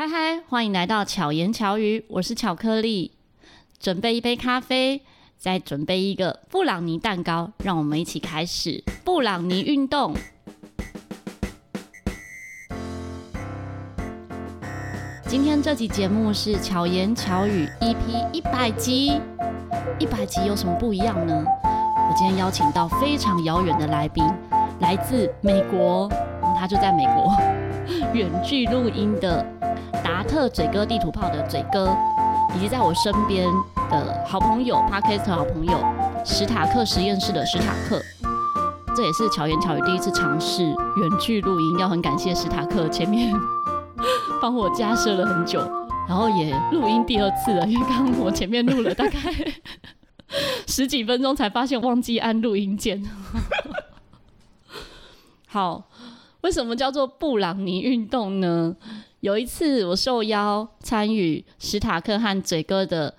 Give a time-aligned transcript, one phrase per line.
[0.00, 3.12] 嗨嗨，欢迎来到巧言巧语，我是巧克力。
[3.78, 5.02] 准备一杯咖啡，
[5.36, 10.14] 再准备一个布朗尼蛋糕，让我们一起开始布朗尼运动。
[15.28, 19.20] 今天这集节目是巧言巧语 EP 一百集，
[19.98, 21.44] 一百集有什么不一样呢？
[21.62, 24.24] 我今天邀请到非常遥远的来宾，
[24.80, 26.08] 来自美国，
[26.58, 27.36] 他就在美国
[28.14, 29.44] 远距录音的。
[30.30, 31.92] 特嘴哥地图炮的嘴哥，
[32.54, 33.44] 以及在我身边
[33.90, 35.72] 的好朋友 Podcast 好朋友
[36.24, 38.00] 史塔克实验室的史塔克，
[38.94, 43.34] 这也是巧言巧语第一次尝试远距录音，要很感谢史塔克前面
[44.40, 45.58] 帮我加设了很久，
[46.08, 49.18] 然后也录音第二次了，因为刚刚我前面录了大概
[50.68, 53.02] 十几分钟才发现忘记按录音键。
[55.48, 55.88] 好，
[56.42, 58.76] 为什么叫做布朗尼运动呢？
[59.20, 63.14] 有一次，我受邀参与史塔克和嘴哥的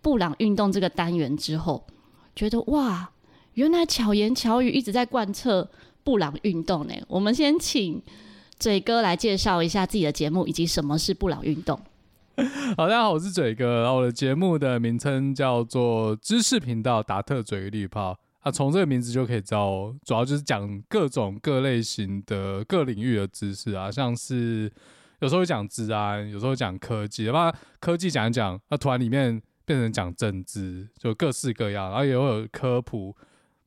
[0.00, 1.86] 布朗运动这个单元之后，
[2.34, 3.10] 觉得哇，
[3.54, 5.70] 原来巧言巧语一直在贯彻
[6.02, 6.94] 布朗运动呢。
[7.06, 8.02] 我们先请
[8.58, 11.78] 嘴哥来介绍一下自己的节目以及什么是布朗运动。
[12.78, 18.16] 好，大家好，我是嘴哥，然后我的节目的名称叫做知识频道达特嘴地图炮。
[18.40, 24.72] 啊，从这个名字就可以知道，主要就是讲各种各类型的各领域的知识啊，像是。
[25.22, 33.14] 有时候会讲治安，有时候讲科技，把科技讲一讲，那突然里面变成讲政治，就各式各样，然后也会有科普，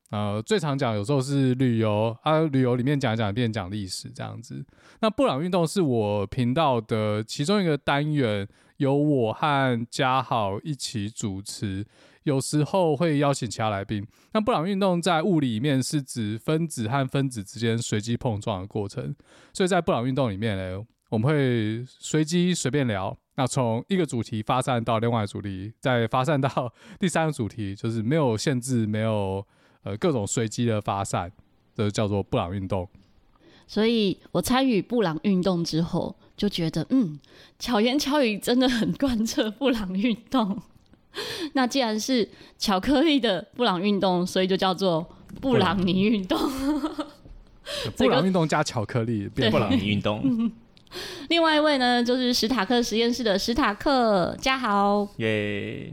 [0.09, 4.65] 呃，最常讲有时候是旅游，啊，旅游里面讲一讲变讲历史这样子。
[4.99, 8.45] 那布朗运动是我频道的其中一个单元，
[8.75, 11.85] 由我和嘉豪一起主持，
[12.23, 14.05] 有时候会邀请其他来宾。
[14.33, 19.15] 那布朗运动在物理面是指分子和分子之间随机碰撞的过程，
[19.53, 20.85] 所以在布朗运动里面呢。
[21.15, 29.41] 我们会随机随便聊，那从一个主题发散到另外主题，再发散到 第三个主题，就是没有限制，没有
[29.83, 31.31] 呃各种随机的发散，
[31.73, 32.85] 这叫做布朗运动。
[33.65, 37.17] 所以我参与布朗运动之后，就觉得嗯，
[37.59, 40.61] 巧言巧语真的很贯彻布朗运动。
[41.55, 45.07] 那既然是巧克力的布朗运动，所以就叫做
[45.39, 46.37] 布朗尼运动。
[47.95, 50.51] 布朗运动加巧克力变布朗尼运动。
[51.29, 55.07] 另外一位呢，就是史塔克实验室的史塔克，家豪。
[55.17, 55.91] 耶！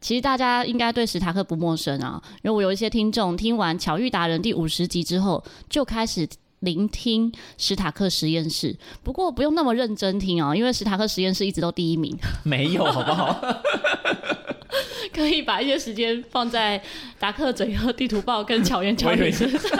[0.00, 6.28] 其实大家应该对史塔克不陌生啊，因为我有一些听众听完《巧遇达人》第五十集之后，就开始
[6.58, 8.76] 聆听史塔克实验室。
[9.04, 12.16] 不过不用那么认真听啊，因为史塔克实验室一直都第一名。
[12.42, 13.40] 没有，好不好？
[15.14, 16.82] 可以把一些时间放在
[17.20, 19.70] 达克嘴和地图报跟巧言巧语身上。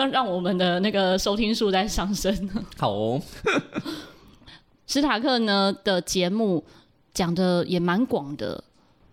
[0.00, 2.48] 让让我们的那个收听数在上升。
[2.78, 3.20] 好哦，
[4.86, 6.64] 史塔克呢的节目
[7.12, 8.64] 讲的也蛮广的，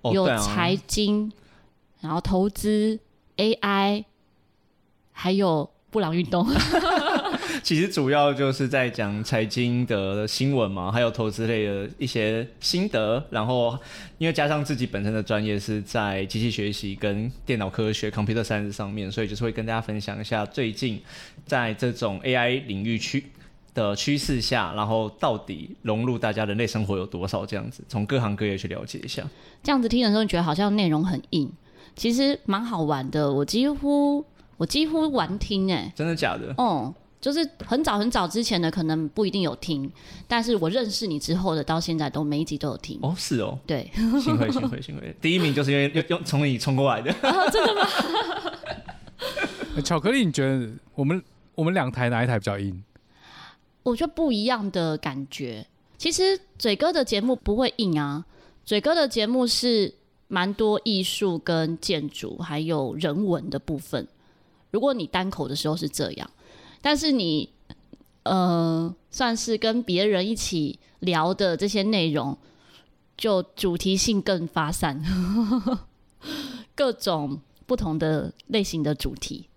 [0.02, 1.30] 哦、有财经，
[2.00, 2.97] 然后投资、
[3.36, 4.06] AI，
[5.12, 6.47] 还有布朗运动。
[7.63, 13.23] 其实主要就是在讲财经的新闻嘛，还有投资类的一些心得。
[13.29, 13.78] 然后，
[14.18, 21.01] 因为加上自己本身的专业是在机器学习跟电脑科学 （computer science） 上面，所以就是会跟大家分享一下最近
[21.46, 23.25] 在这种 AI 领域趋
[23.73, 29.23] 的趋势下，然后到底融入大家人类生活有多少这样子，从各行各业去了解一下。
[29.63, 31.51] 这样子听的时候，你觉得好像内容很硬，
[31.96, 33.31] 其实蛮好玩的。
[33.31, 34.25] 我几乎
[34.57, 36.53] 我几乎玩听哎、欸，真的假的？
[36.57, 36.94] 哦、嗯。
[37.19, 39.91] 就是很早很早之前的，可能不一定有听，
[40.28, 43.00] 但是我认识你之后的，到现在都每一集都有听。
[43.01, 43.89] 哦，是哦，对，
[44.22, 47.11] 幸亏幸亏幸亏，第一名就是因为用从你冲过来的。
[47.23, 47.81] 哦，真的吗？
[49.83, 51.22] 巧克力，你觉得我们
[51.55, 52.83] 我们两台哪一台比较硬？
[53.81, 55.66] 我觉得不一样的感觉。
[55.97, 58.23] 其实嘴哥的节目不会硬啊，
[58.63, 59.91] 嘴哥的节目是
[60.28, 64.07] 蛮多艺术跟建筑还有人文的部分。
[64.69, 66.29] 如果你单口的时候是这样。
[66.82, 67.50] 但是你，
[68.24, 72.38] 呃，算是跟别人一起聊的这些内容，
[73.18, 75.03] 就主题性更发散，
[76.76, 79.47] 各种不同的类型的主题，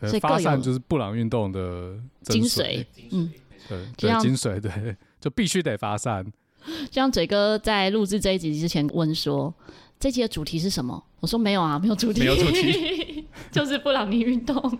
[0.00, 2.84] 所以发散就是布朗运动的精髓。
[3.10, 3.32] 嗯，
[3.68, 6.24] 对，对，精髓，对，就必须得发散。
[6.64, 9.52] 就像嘴哥在录制这一集之前问说
[9.98, 14.78] ：“这集的主题是什么？”我说：“没有啊，没有主题，没有主题， 就是布朗尼运动。”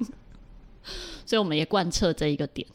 [1.24, 2.66] 所以我们也贯彻这一个点。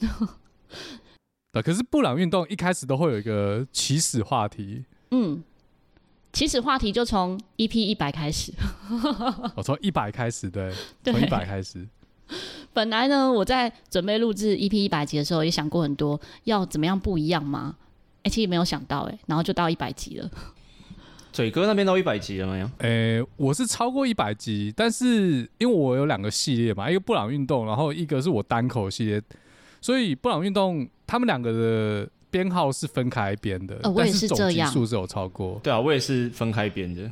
[1.53, 4.83] 对，可是布朗运动一开始都会有一个起始话题。
[5.11, 5.41] 嗯，
[6.33, 8.51] 起始话题就从 EP 一百开始。
[9.55, 10.73] 我 从一百开始，对，
[11.03, 11.87] 从一百开始。
[12.73, 17.75] 本来呢，我在准备录制 EP 一百集的时候，也想过很多要怎么样不一样吗？
[18.17, 20.29] 哎、欸，其实没有想到哎、欸，然后就到一百集了。
[21.37, 22.65] 嘴哥那边都一百集了没有？
[22.79, 29.21] 哎、欸，我是超过一百集，但是因为我有两个系列嘛，一个布朗运动，然后一个是我单口系列，
[29.79, 35.59] 所以布朗运动他们两个的编号是分开编的，呃，我也是这样，但是总集数是有超过。
[35.61, 37.07] 对啊，我也是分开编的。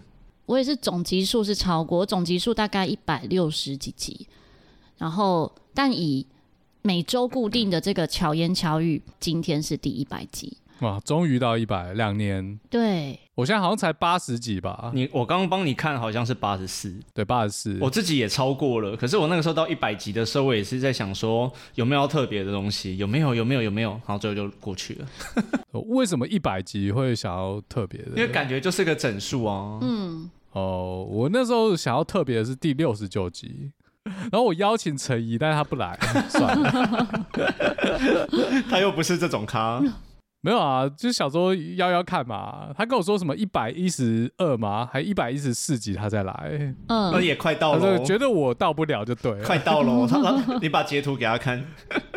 [0.48, 4.25] 我也是总集数是超过，总集数大概一百六十几集。
[4.98, 6.25] 然后，但以
[6.81, 10.57] 每周固定的这个巧言巧语，今天是第一百集。
[10.80, 12.60] 哇，终于到一百两年。
[12.69, 14.92] 对，我现在好像才八十几吧。
[14.94, 16.94] 你我刚刚帮你看，好像是八十四。
[17.13, 17.77] 对，八十四。
[17.80, 23.33] 我自己也超过了，可是我那个时候到一百集的时候，我也是在想说有没有特别的东西，有没有？
[23.33, 23.62] 有没有？
[23.62, 23.92] 有没有？
[23.92, 25.07] 然后最后就过去了。
[25.72, 28.10] 为什么一百集会想要特别的？
[28.16, 29.80] 因为感觉就是个整数啊。
[29.81, 30.30] 嗯。
[30.51, 33.72] 哦，我那时候想要特别的是第六十九集。
[34.06, 35.98] 然后我邀请陈怡，但是他不来，
[36.30, 37.27] 算了，
[38.69, 39.81] 他又不是这种咖，
[40.45, 42.68] 没有啊，就想说邀邀看嘛。
[42.77, 44.88] 他跟我说什么一百一十二嘛？
[44.94, 51.65] 还一百一十四集他再来，嗯，那也快到了，觉得我到不了就对了，快到了，他你把截图给他看，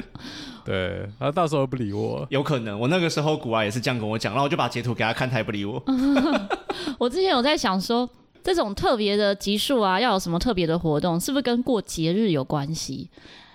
[0.62, 5.82] 对，他到时候不理我，有可能，我那个时候古啊也是这样跟我讲，然后我就把截图给他看，他也不理我。
[7.00, 8.06] 我之前有在想说。
[8.40, 13.10] 这种特别的集数啊，要有什么特别的活动，是不是跟过节日有关系？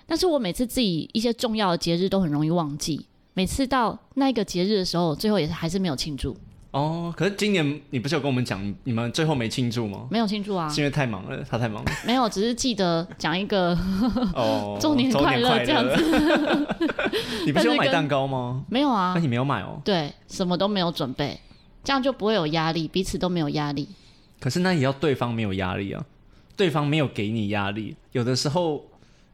[0.06, 3.04] 但是我每次自己一些重要的节日都很容易忘记，
[3.34, 6.36] 每次到那个节日的时候，最后也是还是没有庆祝。
[6.70, 10.06] 哦，可是今年你不是有跟我们讲，你们最后没庆祝吗？
[10.10, 11.92] 没有庆祝啊，是因为太忙了，他太忙了。
[12.06, 13.78] 没有，只是记得讲一个
[14.34, 16.66] 哦， 周年快乐这样子。
[17.46, 18.64] 你不是有买蛋糕吗？
[18.68, 19.80] 没有啊，那你没有买哦。
[19.84, 21.38] 对，什么都没有准备，
[21.84, 23.88] 这样就不会有压力，彼此都没有压力。
[24.40, 26.04] 可是那也要对方没有压力啊，
[26.56, 27.96] 对方没有给你压力。
[28.10, 28.84] 有的时候，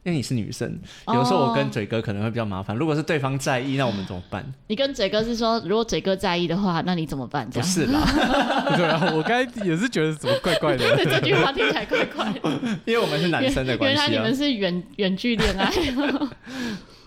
[0.02, 2.75] 因为你是女生，有的时候我跟嘴哥可能会比较麻烦。
[2.75, 4.44] 如果是对方在意，那我们怎么办？
[4.69, 7.49] 你跟嘴哥是说，如果嘴哥在意的话，那你怎么办？
[7.50, 8.00] 不是啦，
[8.76, 10.97] 对啊，我刚才也是觉得怎么怪怪的。
[10.97, 12.41] 对，这句话听起来怪怪的，
[12.87, 14.06] 因为我们是男生的关系啊。
[14.06, 15.70] 原来你们是远远距恋爱。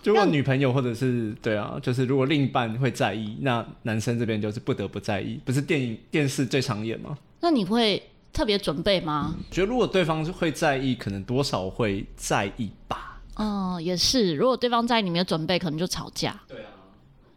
[0.04, 5.40] 如果女朋友或者是对啊，就是如果另一半会在意，那男生这边就是不得不在意。
[5.44, 7.16] 不是电影电视最常演吗？
[7.40, 8.02] 那你会
[8.34, 9.34] 特别准备吗？
[9.50, 13.22] 觉得如果对方会在意，可能多少会在意吧。
[13.36, 14.34] 哦，也是。
[14.34, 16.38] 如果对方在意，你没有准备，可能就吵架。
[16.48, 16.70] 对啊。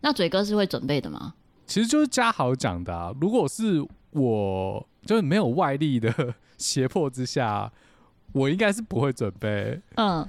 [0.02, 1.36] 那嘴哥是会准备的吗？
[1.66, 3.14] 其实就是嘉豪讲的啊。
[3.22, 6.12] 如果是我，就是没有外力的
[6.58, 7.72] 胁迫之下，
[8.34, 9.80] 我应该是不会准备。
[9.96, 10.28] 嗯。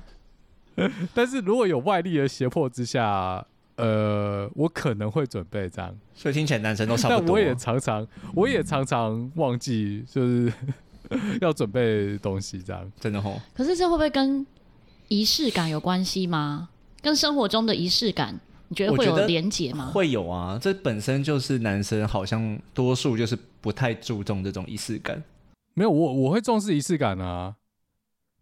[1.12, 3.44] 但是如果有外力的胁迫之下。
[3.78, 7.20] 呃，我可能会准备这样，所以听起来男生都差不多。
[7.20, 10.52] 但我也常常，我也常常忘记，就是
[11.40, 13.40] 要准备东西这样，真的吼。
[13.54, 14.44] 可是这会不会跟
[15.06, 16.68] 仪式感有关系吗？
[17.00, 19.92] 跟生活中的仪式感，你觉得会有连结吗？
[19.94, 25.22] 会有啊，这本身就是男生好像多数就是不太注重这种仪式感。
[25.74, 27.54] 没有，我我会重视仪式感啊。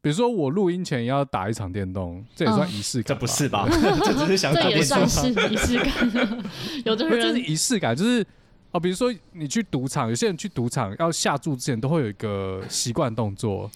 [0.06, 3.08] 比如说，我录音前要打一场电动，这也算仪式感？
[3.08, 3.66] 这不是吧？
[4.04, 4.72] 这只是想打电动。
[4.72, 6.44] 这也算是仪式感。
[6.86, 8.24] 有的人就是仪式感，就是
[8.70, 13.68] 哦，比如说你去赌场，有些人去赌场要下注之前都会有一个习惯动作。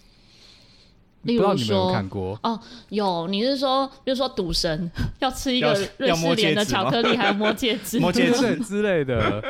[1.23, 2.39] 例如说，不知道你们有没有看过？
[2.45, 2.61] 哦，
[2.91, 3.27] 有。
[3.27, 4.89] 你是说，比如说赌神
[5.19, 9.43] 要吃一个瑞士莲的巧克力，还有摸戒指、摸戒指之类的。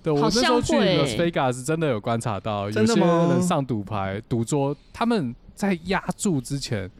[0.00, 5.34] 对，我那时候去 Las Vegas 真的有观察到，有些人上赌牌、赌桌，他们。
[5.70, 6.90] 在压住之前，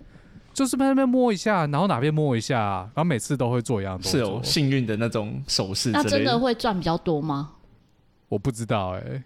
[0.55, 5.91] 就是在那边摸一下，然后哪边摸一下，然后每次都会做一样动作，是有幸运的那种手势。
[5.91, 7.53] 那真的会赚比较多吗？
[8.29, 9.23] 我不知道哎、欸。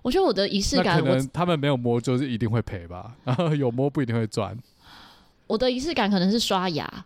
[0.00, 4.56] 我觉得我的仪式感，可能他们没有摸就是一定会赔吧， 然后有摸不一定会赚。
[5.46, 7.04] 我的仪式感可能是刷牙。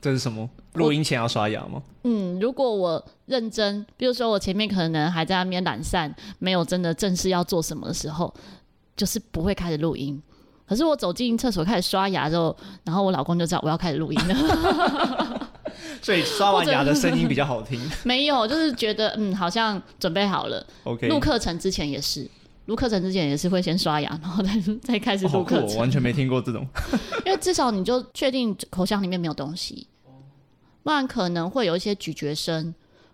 [0.00, 0.48] 这是什么？
[0.74, 1.82] 录音前要刷牙吗？
[2.04, 8.32] 嗯，如果我认真，比如说我前面可能还在那边懒散，没有真的正式要做什么的时候，
[8.96, 10.20] 就是不会开始录音。
[10.70, 15.50] 可是我走进厕所开始刷牙之后，然后我老公就知道我要开始录音了。
[16.00, 17.80] 所以刷完牙的声音比较好听。
[18.04, 20.64] 没有，就是觉得嗯，好像准备好了。
[20.84, 21.08] OK。
[21.08, 22.24] 录课程之前也是，
[22.66, 24.50] 录课程之前也是会先刷牙，然后再
[24.80, 25.66] 再开始录课程。
[25.66, 26.64] 哦，我完全没听过这种。
[27.26, 29.88] 因为至少你就确定口腔里面没有东西，
[30.84, 32.72] 不然可能会有一些咀嚼声。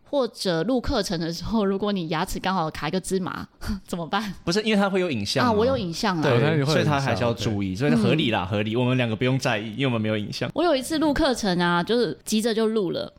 [0.08, 3.46] 或者录课程的时候，如果你牙齿刚好卡一个芝麻，
[3.84, 4.32] 怎么办？
[4.44, 8.76] 不是，因为它会有影像啊，我有影像啊，对，所以他还是要注意，所以合理啦，合理。
[8.76, 10.50] 我们两个不用在意，因为我们没有影像。
[10.54, 13.12] 我有一次录课程啊，就是急着就录了，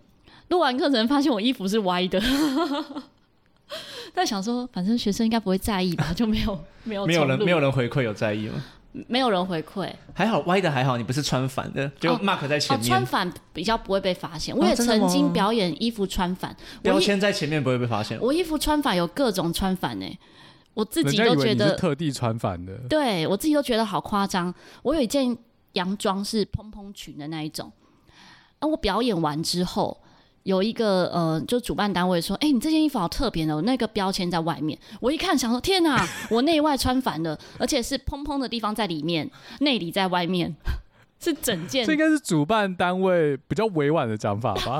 [0.47, 2.21] 录完课程发现我衣服是歪的，
[4.15, 8.63] 但想说反正学生应该不会在意吧，就没有没有没有人没有人回馈有在意吗？
[9.07, 12.85] 没有人回馈，还好歪的还好，你不是穿反的，就 mark 在前面。
[12.85, 14.55] 哦哦、穿反比较不会被发现。
[14.55, 18.19] 我也曾经表演衣服穿反，标签在前面不会被发现。
[18.21, 20.19] 我衣服穿反有各种穿反呢，
[20.73, 22.77] 我自己都觉得特地穿反的。
[22.89, 24.53] 对我自己都觉得好夸张。
[24.83, 25.37] 我有一件
[25.73, 27.71] 洋装是蓬蓬裙的那一种，
[28.59, 30.01] 啊我表演完之后。
[30.47, 34.79] 有一个呃，就主办单位说，哎、欸，你这件衣服好特别哦，那个标签在外面。
[35.01, 40.55] 我一看，想说，天哪， 我内外穿反了，而且是蓬蓬的地方在里面，内里在外面，
[41.19, 41.85] 是整件。
[41.85, 44.79] 这应该是主办单位比较委婉的讲法吧。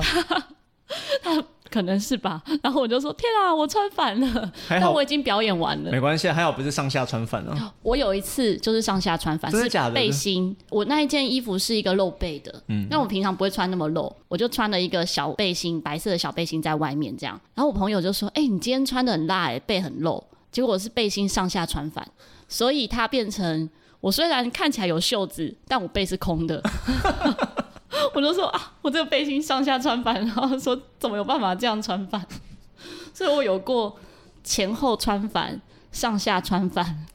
[1.70, 7.74] 可能是吧， 然后我就说天啊，我穿反了，但我已经表演完了，没关系，还好不是上下穿反了。
[7.84, 10.56] 我有一次就是上下穿反，是假的背心。
[10.70, 17.40] 我那一件衣服是一个露背的，嗯，那我平常不会穿那么露，我就穿了一个小背心，白色的小背心在外面这样。
[17.54, 20.24] 然后我朋友就说，哎、欸，你今天穿的很辣、欸，背很露。
[20.52, 22.08] 结果我是背心上下穿反，
[22.48, 23.70] 所以它变成
[24.00, 26.64] 我虽然看起来有袖子，但我背是空的。
[28.14, 32.24] 我就说啊，我这个背心上下穿反，然后说怎么有办法这样穿反？
[33.14, 33.98] 所以我有过
[34.44, 35.60] 前后穿反、
[35.92, 37.06] 上下穿反、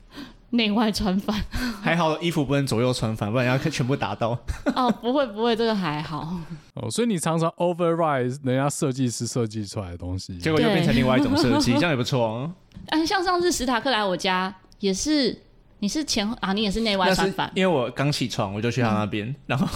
[0.50, 1.36] 内外穿反。
[1.82, 4.38] 还好衣服不能左右穿反，不然要全部打到。
[4.74, 6.36] 哦，不会不会，这个还好。
[6.74, 12.52] 哦，所以你常常 override 人家设计师设计出来的东西，结果又变成另外一种设计，这样也不错哦。
[12.86, 15.38] 嗯，像上次史塔克来我家也是。
[15.82, 16.52] 你是前啊？
[16.52, 17.50] 你也是内外穿反？
[17.56, 19.66] 因为我刚起床，我就去他那边，嗯、然后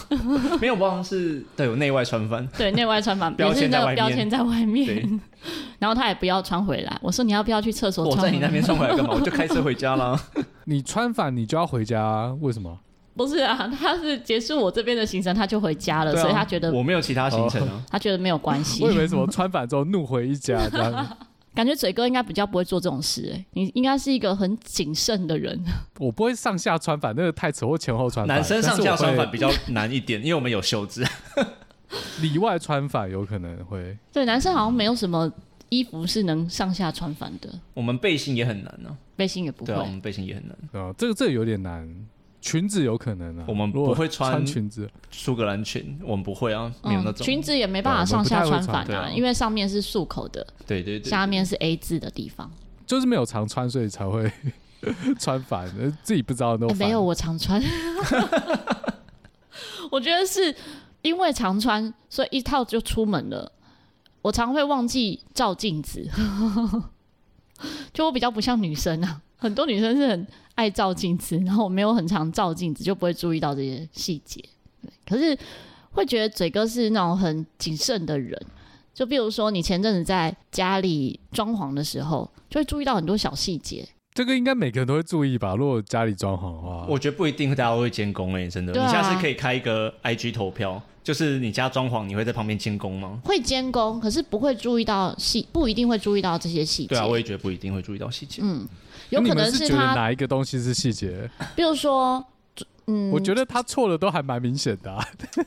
[0.60, 5.20] 没有，不光是对，有内外穿反，对，内外穿反，标签那个标签在外面，
[5.80, 6.96] 然后他也不要穿回来。
[7.02, 8.18] 我说你要不要去厕所穿？
[8.18, 9.10] 我在你那边穿回来干嘛？
[9.12, 10.16] 我就开车回家了。
[10.66, 12.78] 你穿反，你就要回家，为什么？
[13.16, 18.84] 不是啊，他是结束我这边的行程，他就回家了，啊、所以他觉得我没有其他行程啊，他觉得没有关系。
[18.84, 21.04] 我以为什么穿反之后怒回一家这样。
[21.56, 25.58] 感觉嘴哥应该比较不会做这种事，哎，你应该是一个很谨慎的人。
[25.98, 28.36] 我不会上下穿反，那个太扯，或前后穿反。
[28.36, 31.02] 男生上下穿反比较难一点，因为我们有袖子。
[32.20, 33.96] 里外穿反有可能会。
[34.12, 35.32] 对，男生好像没有什么
[35.70, 37.48] 衣服是能上下穿反的。
[37.72, 39.66] 我们背心也很难呢、啊，背心也不会。
[39.66, 40.82] 对、啊，我们背心也很难。
[40.82, 41.88] 啊，这个这个有点难。
[42.46, 52.48] 裙子有可能啊，我们不会穿，穿裙子，苏格兰裙我们不会啊，没有那种、嗯、裙子也没办法上下穿反啊，因为上面是束口的，对对对，下面是 A 字的地方，
[52.86, 54.30] 就是没有常穿，所以才会
[55.18, 55.68] 穿反，
[56.04, 57.60] 自己不知道都、欸、没有我常穿，
[59.90, 60.54] 我觉得是
[61.02, 63.50] 因为常穿，所以一套就出门了，
[64.22, 66.08] 我常会忘记照镜子，
[67.92, 70.26] 就我比较不像女生啊，很多女生是很。
[70.56, 74.42] 爱照镜子，然后我没有很常照镜子，就不会注意到这些细节。
[75.06, 75.38] 可是
[75.90, 78.40] 会觉得嘴哥是那种很谨慎的人。
[78.94, 83.86] 就比如说，你前阵子在家里装潢的时候，就会注意到很多小细节。
[84.14, 85.54] 这个应该每个人都会注意吧？
[85.54, 88.72] 如果家里装潢的话，我觉得不一定大家都会监工诶、欸，真的。
[88.80, 93.20] 啊、你下次可以开一个 IG 投票，就是你家装潢，你会在旁边监工吗？
[93.22, 96.88] 会监工，可是不会注意到细，不一定会注意到这些细节。
[96.88, 98.40] 对啊，我也觉得不一定会注意到细节。
[98.42, 98.66] 嗯。
[99.10, 101.28] 有可能是他哪一个东西是细节？
[101.54, 102.24] 比如说，
[102.86, 105.06] 嗯， 我觉得他错的都还蛮明显的啊。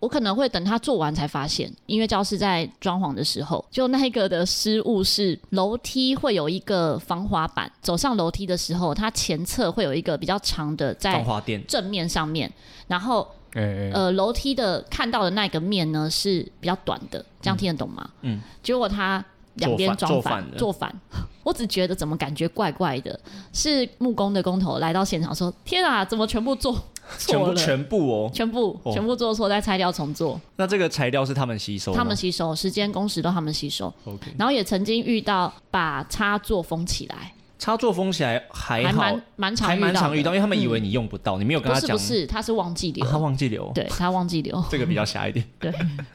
[0.00, 1.72] 我可能会等他做完才发现。
[1.86, 12.52] 音乐教室在装潢的时候，就那一个的失误是楼梯会有一个防滑板，走上楼梯的时候，它前侧会有一个比较长的在防滑垫正面上面，
[12.86, 18.10] 然后呃楼梯的看到的那个面呢是比较短的，这样听得懂吗？
[18.20, 19.24] 嗯，结果他。
[19.54, 20.94] 两边装反，做反，
[21.42, 23.18] 我只觉得怎么感觉怪怪的。
[23.52, 26.72] 是木工的工头来到现场说：“天啊，怎么全部做
[27.18, 27.54] 错了？
[27.54, 31.92] 全部哦，全部全部做错，再拆掉重做。”那这个材料是他们吸收？
[31.92, 33.92] 他们吸收，时间工时都他们吸收。
[34.04, 37.32] OK，然后也曾经遇到把插座封起来。
[37.58, 41.90] 插座封起来还好，还蛮常，还蛮常遇到，因为他们以为你用不到，你没有跟他讲。
[41.90, 45.44] 不是，不是，他是忘记留，他忘记留，对他忘记留，这个比较瞎一点。
[45.58, 45.72] 对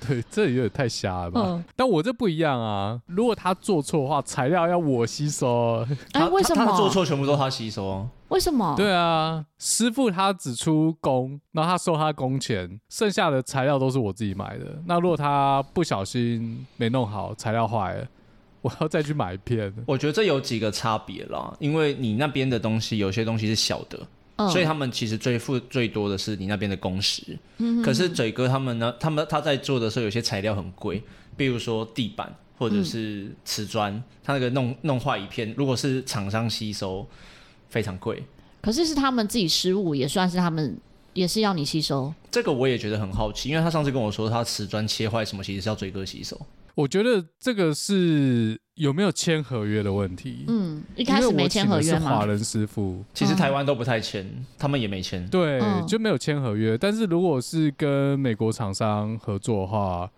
[0.08, 1.64] 对，这有点太瞎了吧？
[1.76, 5.86] 但我这不一样啊，如果他做错的话，材料要我吸收。
[6.12, 6.66] 哎，为什么？
[6.66, 8.08] 他做错全部都他吸收？
[8.28, 8.76] 为什么？
[8.78, 14.66] 对啊，师傅他只出工，然后他收他工钱，剩下的材料都是我自己买的。
[14.86, 18.08] 那如果他不小心没弄好，材料坏了。
[18.62, 19.74] 我要再去买一片。
[19.86, 24.00] 我觉得这有几个差别啦，因为你那边的东西有些东西是小的，
[24.36, 27.38] 嗯、所以他们其实最付最多的是你那边的工时。
[27.58, 31.02] 嗯、可是嘴哥他们呢，他们他在做的时候有些材料很贵，
[31.38, 37.08] 比如说地板或者是瓷砖，嗯、他那个弄弄坏一片，如果是厂商吸收，
[37.70, 38.24] 非常贵。
[38.62, 40.78] 可是是他们自己失误，也算是他们
[41.14, 42.14] 也是要你吸收。
[42.30, 46.38] 这个我也觉得很好奇，因为他上次跟我说他瓷砖切坏什么，其实是要嘴哥吸收。
[46.80, 50.46] 我觉得这个是有没有签合约的问题。
[50.48, 52.20] 嗯，一开始没签合约吗？
[52.20, 54.26] 华人师傅，其实台湾都不太签，
[54.58, 55.28] 他们也没签。
[55.28, 56.78] 对，就没有签合约。
[56.78, 60.10] 但是如果是跟美国厂商合作的话，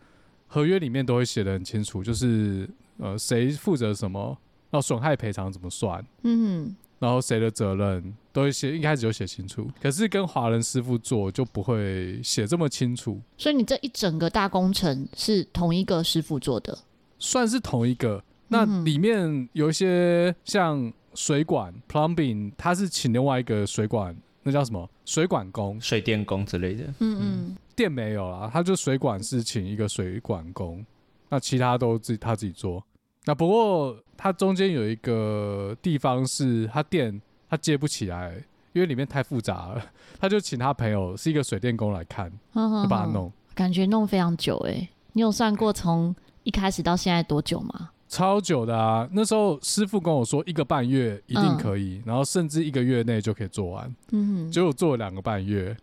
[0.46, 4.38] 合约里面都会写的很清楚，就是呃谁负责什么，
[4.70, 6.06] 然后损害赔偿怎么算。
[6.22, 6.76] 嗯。
[7.02, 9.68] 然后谁的责任都会写，一开始就写清楚。
[9.82, 13.20] 可是跟华人师傅做就不会写这么清楚。
[13.40, 16.78] 所以你这一整个大工程是同一个师傅做的？
[17.18, 18.24] 算是同一个。
[18.50, 24.88] 那里面有一些像水管 （plumbing），他是请另外一个水管，那叫什么？
[25.04, 26.84] 水管工、水电工之类的。
[27.00, 27.58] 嗯嗯。
[27.76, 30.86] 电没有啦，他就水管是请一个水管工，
[31.30, 32.84] 那其他都自己他自己做。
[33.26, 38.34] 那不过它中间有一个地方是它电它接不起来，
[38.74, 39.84] 因为里面太复杂了，
[40.20, 43.32] 他就请他朋友是一个水电工来看，呵呵呵就把它弄。
[43.54, 47.90] 感觉弄非常久哎、欸，你有算过从一开始到现在多久吗？
[48.08, 49.08] 超久的啊！
[49.12, 53.96] 那时候师傅跟我说一个半月一定可以，嗯、然后甚至一个月内就可以做完。
[54.12, 55.76] 嗯哼，结果做了两个半月，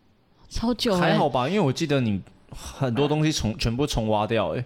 [0.50, 1.00] 超久、欸。
[1.00, 4.64] 还好吧，因为我记得你很多东西重全部重挖掉哎、欸。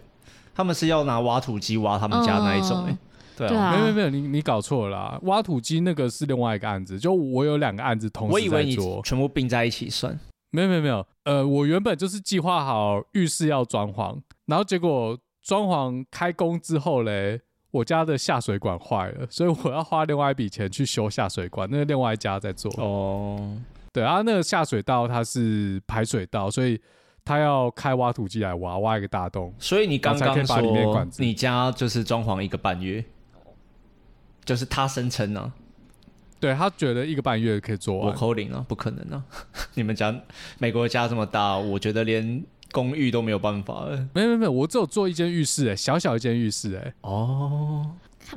[0.54, 2.99] 他们是要拿挖土机挖他们家那一种哎、欸，
[3.37, 10.18] 对啊，没有没有，你你搞错了啦，挖土机那个是另外一个案子，就我有两个案子同时在做，我以为你全部并在一起算，
[10.50, 17.40] 没有没有没有，呃，我原本就是计划好浴室要装潢，然后结果装潢开工之后嘞，
[17.71, 22.71] 我家的下水管坏了，所以我要花另外一笔钱去修下水管，那个另外一家在做。
[22.76, 23.56] 哦，
[23.92, 26.78] 对啊，那个下水道它是排水道，所以。
[27.25, 33.05] 他要开挖土机来挖，挖一个大洞，所以你刚刚说你家就是装潢一个半月，
[34.45, 35.52] 就是他声称呢，
[36.41, 39.25] 对他觉得一个半月可以做完，我扣零啊，不可能啊！
[39.75, 40.12] 你们家
[40.59, 43.87] 美国家这么大，我觉得连公寓都没有办法。
[44.12, 47.88] 没有没有，我只有做一间浴室，哎，小小一间浴室，哎，哦，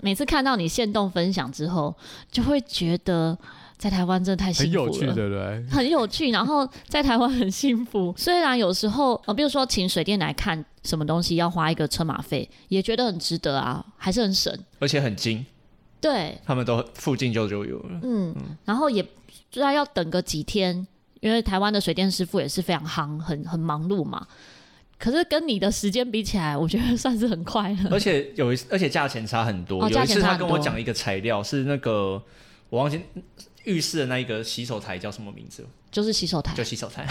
[0.02, 1.96] 每次看到你现动分享之后，
[2.30, 3.38] 就会觉得。
[3.78, 5.66] 在台湾真的太幸福了，很有趣，对不对？
[5.70, 8.14] 很有趣，然后在台湾很幸福。
[8.18, 15.46] 虽然有时候，比如说请水电来看什么东西要花一个车马费，也觉得很值得啊，还是很省，而且很精。
[16.00, 18.00] 对，他们都附近就就有了。
[18.04, 19.06] 嗯，嗯然后也
[19.52, 20.86] 知道要等个几天，
[21.20, 24.26] 因为台湾的水电师傅也是非常夯，很很忙碌嘛。
[24.98, 27.90] 可是跟你的时间比起来，我觉得算是很快了。
[27.92, 29.84] 而且有一，而且价钱差很多。
[29.84, 32.22] 哦，有一次他跟我讲一个材料是那个，
[32.70, 33.02] 我忘记。
[33.66, 35.66] 浴室的那一个洗手台叫什么名字？
[35.92, 37.06] 就是洗手台，就洗手台。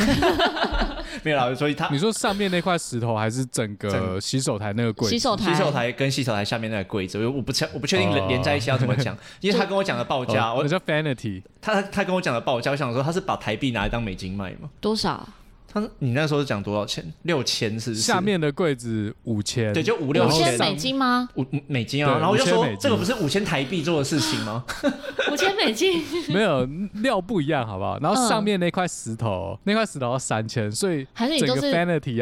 [1.23, 5.11] 没有啦，所以他你说上面那块石头还是整个洗手台那个柜子？
[5.11, 14.69] 洗手台，洗手台跟洗手台下面那个柜子，我不确我不确定连在一起要怎么讲，哦、 因为他跟我讲的报价，哦、我叫 Vanity，他他跟我讲的报价，我想说他是把台币拿来当美金卖吗？
[14.81, 15.27] 多少？
[15.75, 17.05] 他你那时候是讲多少钱？
[17.23, 18.01] 六千是不是？
[18.01, 21.29] 下面的柜子五千，对，就五六千美金吗？
[21.35, 24.65] 五美金啊，然后我就说这个不是五千台币做的事情吗？
[25.33, 26.01] 五千美金
[26.33, 26.65] 没有
[27.03, 27.99] 料不一样，好不好？
[27.99, 31.73] 然后上面那块石头，那块石头要三千，所以还是你都是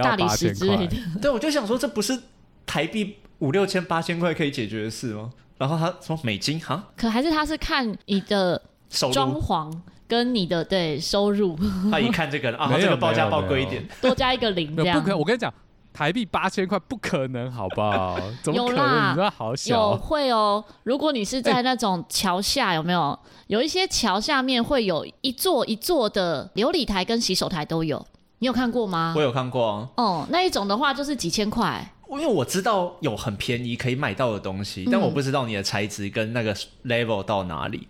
[0.00, 0.96] 大理石之类的。
[1.20, 2.18] 对，我就想说这不是
[2.64, 5.30] 台币五六千八千块可以解决的事吗？
[5.58, 9.70] 然后他说美金哈，可还是他是看你的装潢。
[10.12, 11.58] 跟你的对收入，
[11.90, 15.00] 他一看这个啊， 这个报价报贵一点，多加一个零这样。
[15.00, 15.50] 不可，我跟你讲，
[15.90, 18.20] 台币八千块不可能，好不好？
[18.42, 18.76] 怎么可能？
[18.76, 20.62] 有啦，你好小，有会哦。
[20.82, 23.18] 如果你是在那种桥下，有没有？
[23.46, 28.06] 有一些桥下面会有一座一座的琉璃台跟洗手台都有，
[28.40, 29.14] 你有看过吗？
[29.16, 29.88] 我有看过啊。
[29.96, 31.90] 哦，那一种的话就是几千块。
[32.10, 37.88] 因为我知道有很便宜可以买到的东西，但我不知道你的材质跟那个 level 到哪里。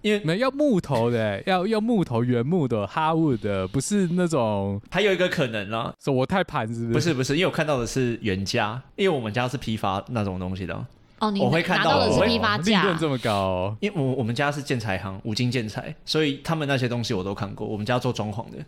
[0.00, 4.80] 因为没要木头的， 要要木头原木的 hardwood 的，不是那种。
[4.90, 6.92] 还有一个可能啊，是我太盘是不是？
[6.92, 10.86] 不是不是，因为我看到的是原价，因为我们家是批发那种东西的。
[11.18, 13.76] 哦，你我会看到的是批发价，利润这么高哦。
[13.80, 17.66] 因为我我们家是建材行，五金建材，所以他们那些东西我都看过。
[17.66, 18.58] 我们家做装潢的，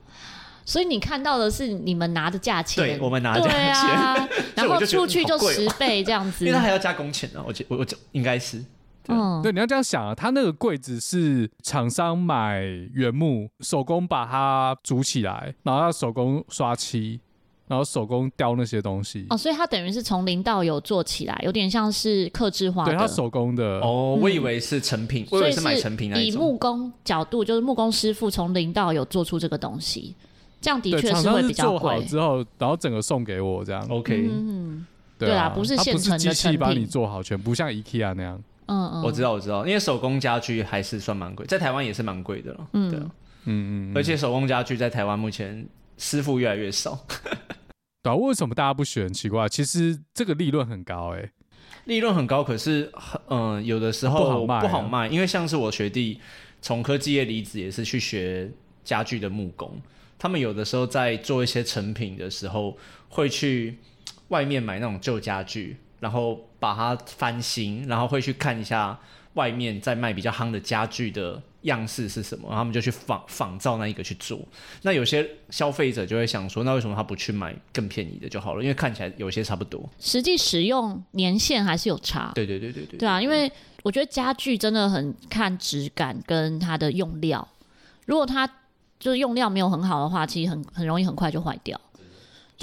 [0.64, 7.44] 所以你看到的是你们拿的价钱，对，我们拿的价钱，啊、 然后出去就十倍这样子，因为他还要加工钱呢、啊。
[7.46, 8.60] 我我我就应该是。
[9.11, 17.20] 嗯，对，你要这样想啊，他那个柜子是厂商买原木，手工把它组起来，然后要手工刷漆，
[17.66, 19.27] 然后手工雕那些东西。
[19.31, 22.92] 哦，所以他等于是从零到有做起来，有点像是刻制化的。
[22.92, 23.81] 对，他手工的。
[23.81, 26.25] 哦，我以为是成品，嗯、我以为是买成品那种。
[26.25, 30.14] 以木工角度，就是木工师傅从零到有做出这个东西，
[30.61, 31.79] 这样的确是会比较贵。
[31.79, 33.87] 做好之后，然后整个送给我这样。
[33.88, 34.85] OK，嗯，
[35.18, 38.42] 对啊，不是现成的机器帮你做好，全不像 IKEA 那样。
[38.70, 42.68] 嗯嗯，我知道我知道，因为手工家具还是算蛮贵，在台湾也是蛮贵的了。
[42.72, 45.66] 嗯，对，嗯嗯，而且手工家具在台湾目前
[45.98, 46.98] 师傅越来越少。
[48.02, 49.12] 对啊，为什么大家不选？
[49.12, 51.30] 奇怪，其实这个利润很高哎、欸。
[51.87, 52.90] 利润很高，可是
[53.28, 56.20] 嗯、呃，有的时候不好卖啊，不好卖，因为像是我学弟
[56.62, 58.50] 从科技业离职，也是去学
[58.85, 59.80] 家具的木工，
[60.18, 62.76] 他们有的时候在做一些成品的时候，
[63.09, 63.78] 会去
[64.28, 68.98] 外面买那种旧家具，然后把它翻新，然后会去看一下
[69.34, 71.40] 外面在卖比较夯的家具的。
[71.64, 72.48] 样式是什么？
[72.48, 74.40] 然后他们就去仿仿造那一个去做。
[74.80, 78.62] 那有些消费者就会想说，那为什么他不去买更便宜的就好了？
[78.62, 82.32] 因为看起来有些差不多，实际使用年限还是有差。
[82.34, 82.98] 对对对对对。
[82.98, 87.46] 对啊，因为我觉得家具真的很看质感跟它的用料。
[88.06, 88.48] 如果它
[88.98, 91.78] 就是用料没有很好的话，其实很很容易很快就坏掉。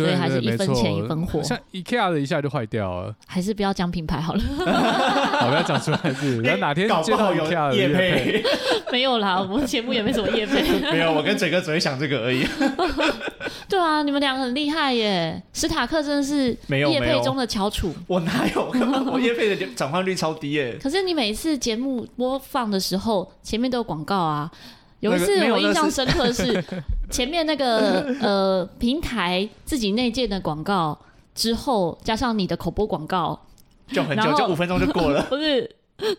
[0.06, 1.42] 所以还是一分钱一分货。
[1.44, 4.42] 像 IKEA 的一下就坏掉了，还是不要讲品牌好了。
[5.40, 6.42] 好，不要讲出来是。
[6.44, 8.44] 然后哪天接到 IKEA 的业配，
[8.92, 10.64] 没有啦，我们节目也没什么业配。
[10.92, 12.46] 没有，我跟嘴哥只会想这个而已。
[13.70, 17.94] 对啊，你们两个很厉害耶，史塔克真的是业配中的翘楚。
[18.08, 18.74] 我哪有？
[19.12, 20.78] 我业配的转换率超低耶。
[20.82, 24.50] 可是你每一次节目播放的时候，前面都有广告啊。
[25.00, 26.64] 有一次我印象深刻的是
[27.12, 30.98] 前面那个 呃平台自己内建的广告
[31.36, 33.40] 之后，加上你的口播广告，
[33.90, 35.22] 就很久，就五分钟就过了。
[35.30, 35.70] 不是，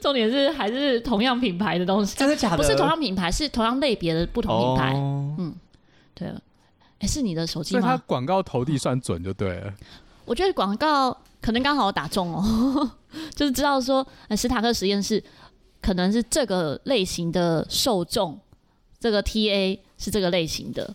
[0.00, 2.56] 重点是还是同样品牌的东西，真的假的？
[2.56, 4.92] 不是同样品牌，是同样类别的不同品牌。
[4.94, 5.54] 哦、嗯，
[6.14, 6.40] 对了，
[7.00, 7.80] 哎，是你的手机吗？
[7.80, 9.74] 所以它广告投递算准就对了。
[10.24, 12.90] 我觉得广告可能刚好打中哦，
[13.34, 15.22] 就是知道说，史塔克实验室
[15.82, 18.38] 可能是这个类型的受众。
[19.00, 20.94] 这个 TA 是这个类型的，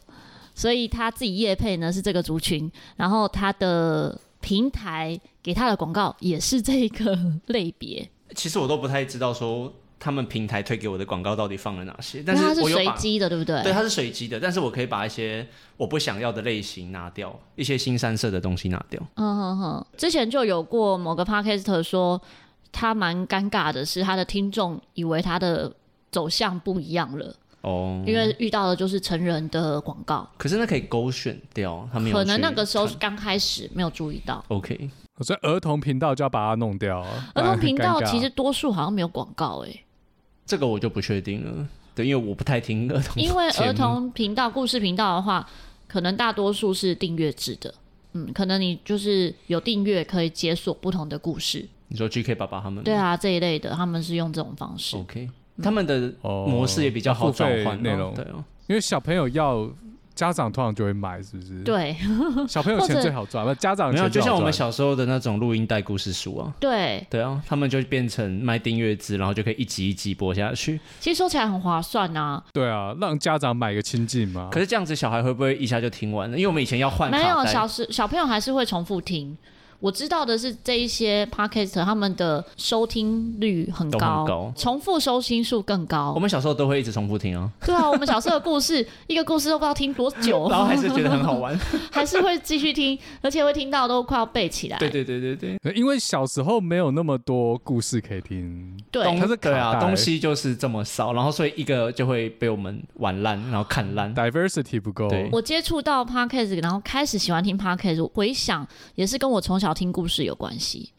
[0.54, 8.10] 所以他自己业配呢是这个族群，然后他的平台给他的广告也是这个 类别。
[8.36, 13.64] 其实我都不太知道说他们平台推给我的广告到底放了哪些，但是它是随机的，对不对？
[13.64, 19.02] 对，它是随机的，但是我可以把一些我不想要的类型拿掉，一些新三色的东西拿掉。
[19.16, 22.22] 嗯哼哼，之前就有过某个 Podcaster 说
[22.72, 25.72] 他蛮尴尬的是，他的听众以为他的
[26.12, 27.34] 走向不一样了。
[27.64, 32.16] 哦、oh，因为遇到的就是成人的广告，可是那可以勾选掉，他没有。
[32.16, 34.44] 可能那个时候刚开始没有注意到。
[34.50, 34.90] OK，
[35.22, 37.00] 所以儿童频道就要把它弄掉。
[37.34, 39.84] 儿童频道 其实多数好像没有广告哎、欸，
[40.46, 41.68] 这个我就不确定了。
[41.96, 43.24] 对，因为我不太听儿童。
[43.24, 45.48] 因为儿童频道、故事频道的话，
[45.88, 47.74] 可能大多数是订阅制的。
[48.12, 51.66] 嗯，可能你就是有订阅可以解锁不同的故事。
[51.88, 52.84] 你说 GK 爸爸他们？
[52.84, 54.98] 对啊，这一类的他们是用这种方式。
[54.98, 55.30] OK。
[55.62, 59.70] 他们的模式也比较好转换内容，对哦，因为小朋友要
[60.16, 61.64] 家长通常就会买，是不是？
[61.64, 61.96] 对，
[62.48, 70.80] 小朋友钱最好赚，那家长钱没有，就像我们小时候的那种录音带故事书啊，对，对啊，他们就变成卖订阅制，然后就可以一集一集播下去。
[71.00, 74.50] 其实说起来很划算啊，对啊，让家长买个亲近嘛。
[74.52, 76.38] 可是这样子小孩会不会一下就听完了？
[76.38, 79.36] 因为我们以前要换，没有小时小朋友还是会重复听。
[79.84, 86.14] 我知道的是，这一些 podcast 他们的收听率很高，很高，重复收听数更高。
[86.16, 87.52] 我们小时候都会一直重复听哦。
[87.66, 91.54] 对啊，我们小时候的故事，一个故事都不知道听多久， 然后还是觉得很好玩，
[91.92, 94.78] 还是会继续听，而且会听到都快要背起来。
[94.78, 105.10] 对对对对对，因为小时候没有那么多故事可以听，对，它是对啊，东西就是这么少，然后所以一个就会被我们玩烂，然后看烂，diversity 不够。
[105.34, 108.66] 我接触到 podcast，然后开始喜欢听 podcast，回想
[108.96, 110.92] 也是跟我从小听故事有关系。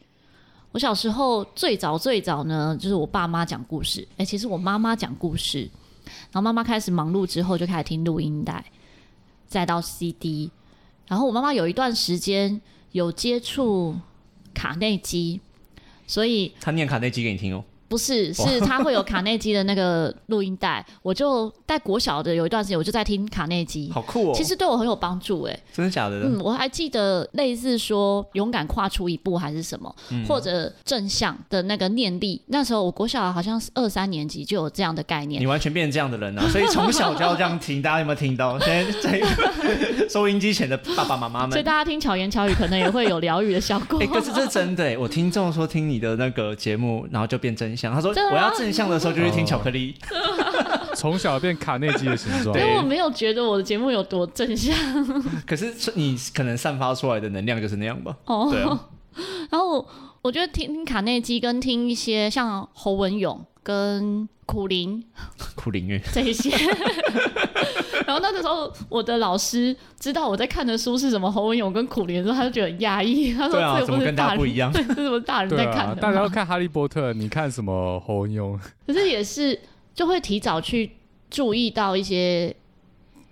[0.71, 4.05] 我小时候最早最早呢，就是我爸妈讲故事。
[4.17, 5.69] 哎、其实我妈妈讲故事，
[6.31, 8.65] 然后妈妈开始忙碌之后，就开始听录音带，
[9.47, 10.51] 再到 CD。
[11.07, 12.59] 然后我妈妈有一段时间
[12.91, 13.95] 有接触
[14.53, 15.39] 卡内基，
[16.07, 17.63] 所以她念卡内基给你听哦。
[17.95, 24.33] 不是，是他会有卡内基的那个录音带， 我就在国小的有一段时间，我就在听卡内基，好酷哦！
[24.35, 26.19] 其实对我很有帮助，哎，真的假的？
[26.23, 32.41] 嗯，我还记得类似说勇敢跨出一步还是什么，嗯、或者正向的那个念力。
[32.47, 35.41] 那时候我国小好像是二三年级就有这样的概念。
[35.41, 36.47] 你完全变成这样的人啊！
[36.49, 38.59] 所以从小就要这样听，大家有没有听到？
[38.65, 39.21] 现在在
[40.09, 43.99] 收音机前的爸爸妈妈们，所以大家听巧言巧语可能也会有疗愈的效果。
[43.99, 44.97] 哎、 欸，可是这是真的哎！
[44.97, 47.93] 我听众说听你的那个节目，然后就变正向。
[47.93, 48.55] 他说我要。
[48.55, 49.93] 正向的时候就去听巧克力，
[50.95, 52.55] 从、哦、小变卡内基的形状。
[52.59, 54.73] 因为我没有觉得我的节目有多正向，
[55.45, 58.15] 可是你可能散发出来的能量就是那样吧。
[58.25, 58.87] 哦，对啊。
[59.49, 59.85] 然后
[60.21, 65.03] 我觉得听卡内基跟听一些像侯文咏跟苦灵、
[65.57, 66.51] 苦灵乐这一些。
[68.05, 73.33] 然后那个时候我的老师知道我在看的书是什么侯文勇跟苦灵的时候，他就觉得很压抑。
[73.33, 75.97] 他说：“这不是大人，不一样， 这是什么大人在看的、啊？
[75.99, 78.59] 大家要看哈利波特，你看什么侯文勇？
[78.85, 79.59] 可是也是
[79.95, 80.91] 就会提早去
[81.31, 82.55] 注意到一些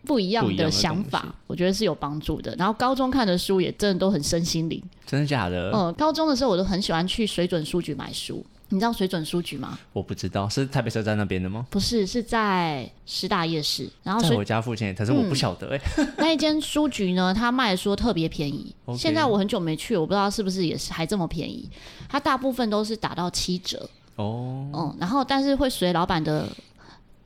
[0.04, 2.56] 不一样的想法，我觉得是有帮助的。
[2.58, 4.82] 然后高中看的书也真的都很身心灵。
[5.06, 5.72] 真的假的？
[5.72, 8.43] 嗯，高中的时候我都很喜欢去水准书局买书。
[8.73, 9.77] 你知道水准书局吗？
[9.93, 11.63] 我不知道，是台北车站那边的吗？
[11.69, 13.88] 不是，是在师大夜市。
[14.01, 15.81] 然后在水我家附近，可是我不晓得哎、
[16.17, 18.75] 那一间书局呢，它卖的书特别便宜。
[18.97, 21.69] 现在我很久没去，我不知道是不是也是还这么便宜。
[22.09, 23.88] 它大部分都是打到七折。
[24.15, 26.47] 哦，嗯，然后但是会随老板的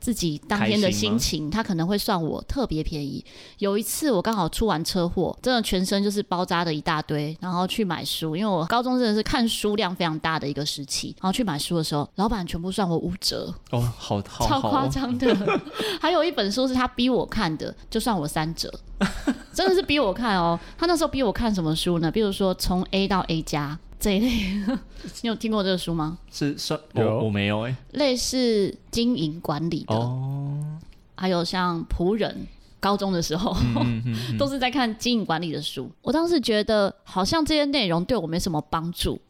[0.00, 3.24] 自己当天的心情，他可能会算我特别便宜。
[3.58, 11.14] 有一次我刚好出完车祸，真的全身就是包扎的一大堆，然后去买书，因为我高中真的是看书量非常大的一个时期。
[11.20, 15.60] 然后去买书的时候，老板全部算我五折，哦，好好超夸张的。
[16.00, 18.72] 还有一本书是他逼我看的，就算我三折，
[19.52, 20.58] 真的是逼我看哦。
[20.76, 22.10] 他那时候逼我看什么书呢？
[22.10, 24.28] 比如说从 A 到 A 加这一类，
[25.22, 26.18] 你有听过这个书吗？
[26.30, 30.78] 是算有我我没有哎、类似经营管理的，哦，
[31.16, 32.46] 还有像仆人，
[32.78, 35.90] 高中的时候、嗯嗯嗯， 都是在看经营管理的书。
[36.02, 39.20] 我当时觉得好像这些内容对我没什么帮助，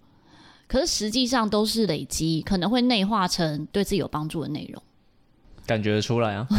[0.67, 4.83] 可是实际上都是累积，可能会内化成对自己有帮助的内容。
[5.67, 6.47] 感觉得出来啊。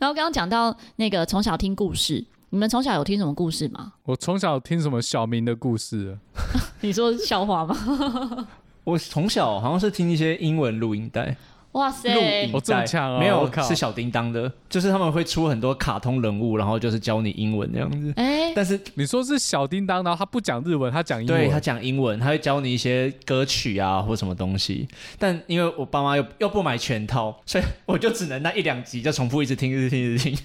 [0.00, 2.24] 然后刚刚讲到那个从小听故事，
[2.54, 3.94] 你们从小有听什么故事吗？
[4.04, 6.16] 我从小听什么小明的故事，
[6.82, 8.46] 你说笑话吗？
[8.84, 11.36] 我从小好像是听一些英文录音带，
[11.72, 12.54] 哇塞录影！
[12.54, 18.12] 哦这么强哦没有是小叮当的，就是他们会出很多卡通人物，然后就是教你英文这样子。
[18.14, 24.86] 哎、但是你说是小叮当，然后他不讲日文，他讲英文，对他讲英文，他会教你一些歌曲啊或什么东西。
[25.18, 30.38] 但因为我爸妈又又不买全套，所以我就只能那一两集就重复一直听，一直听，一直听。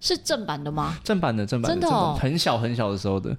[0.00, 0.96] 是正版的吗？
[1.04, 3.36] 正版的，正版的，真的哦正版很小很小的时候的。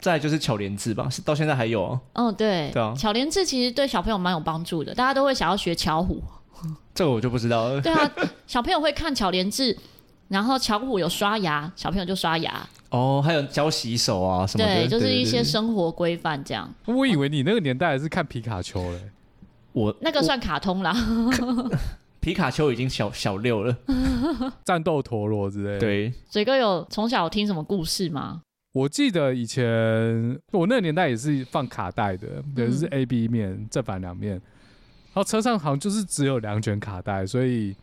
[0.00, 2.00] 再就是巧连智吧，是到现在还有啊。
[2.14, 6.22] 嗯，对，对啊巧连智其实对小朋友蛮有帮助的，大家都会想要学巧虎。
[6.94, 7.80] 这个我就不知道了。
[7.82, 8.10] 对啊，
[8.46, 9.76] 小朋友会看巧连智，
[10.28, 12.66] 然后巧虎有刷牙，小朋友就刷牙。
[12.88, 16.72] 哦，还有教洗手啊什么的，对，就是一些生活规范这样。
[16.86, 19.10] 我以为你那个年代还是看皮卡丘嘞，
[19.72, 20.96] 我那个算卡通啦。
[22.20, 23.76] 皮卡丘已经小小六了。
[24.64, 28.42] 战斗陀螺之类的。，对，嘴哥有从小有听什么故事吗？
[28.72, 29.66] 我记得以前
[30.52, 37.74] 我那个年代也是放卡带的，也是 A B 面正反两面，然后车上好像就是只有两卷卡带，所以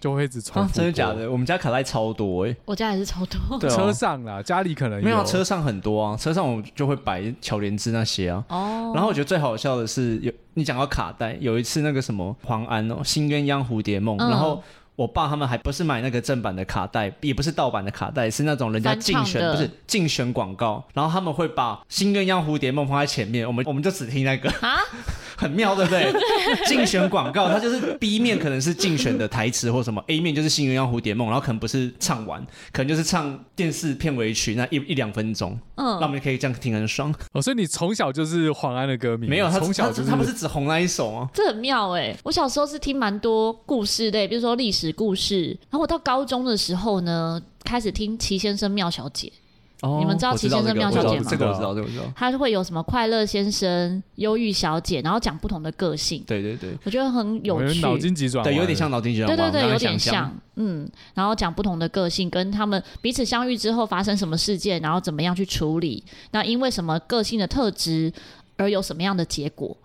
[0.00, 1.12] 就会一直重复、啊，真的假？
[1.12, 1.30] 的？
[1.30, 3.58] 我们家卡带超多哎、我家也是超多。
[3.58, 8.44] 对啊车上啦，家里可能没有啊车上很多啊，车上我就会摆巧莲枝那些啊。
[8.48, 14.62] 哦，然后我觉得最好笑的是，有你讲到卡带，有一次那个什么黄安哦，《新鸳鸯蝴蝶梦》嗯然后
[14.98, 24.80] 我爸他们还不是买那个正版的卡带，也不是盗版的卡带，是那种人家竞选，不是竞选广告，然后他们会把《新鸳鸯蝴蝶梦》放在前面，我们我们就只听那个，啊，
[25.38, 26.12] 很妙，对不对？
[26.66, 37.14] 竞选广告，它就是 B 面可能是竞选的台词或什么，A 面就是《新鸳鸯蝴蝶梦》，然后可能不是唱完，可能就是唱电视片尾曲那一一两分钟，嗯那我嗯，们可以这样听很爽。
[37.34, 39.28] 哦，所以你从小就是黄安的歌迷？
[39.28, 41.30] 没有，他从小就是他他不是只红那一首吗？
[41.32, 42.16] 这很妙哎。
[42.24, 45.48] 我小时候是听蛮多故事类，比如说历史故事。
[45.70, 49.32] 然后我到高中的时候呢，开始听齐先生妙小姐。
[49.80, 52.12] 哦你们知道齐先生妙小姐吗这个我知道，这个我知道。
[52.16, 57.78] 他会有什么快乐先生、忧郁小姐，然后讲不同的个性，对对对，我觉得很有趣。
[57.78, 59.36] 脑筋急转弯，对，有点像脑筋急转弯。
[59.36, 68.12] 对对对，有点像，嗯，然后讲不同的个性，跟他们彼此相遇之后发生什么事件，然后怎么样去处理，那因为什么个性的特质
[68.56, 69.76] 而有什么样的结果。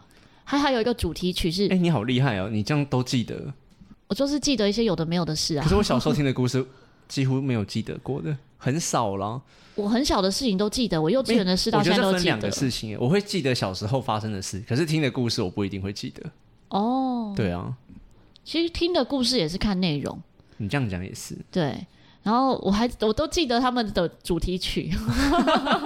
[0.44, 3.54] 还还有一个主题曲是，哎，你好厉害哦，你这样都记得。
[4.14, 5.76] 我就是记得一些有的没有的事啊可是。
[5.76, 6.64] 我小时候听的故事
[7.10, 9.42] 几乎没有记得过的，很少了。
[9.74, 12.52] 我很小的事情都记得，我幼稚园的事到现在都记得分两个。
[12.52, 16.24] 事情，我会记得小时候发生的事，可是听的故事我不一定会记得。
[16.70, 17.76] 哦，对啊，
[18.46, 20.22] 其实听的故事也是看内容，
[20.58, 21.36] 你这样讲也是。
[21.50, 21.76] 对。
[22.22, 24.92] 然后我还我都记得他们的主题曲，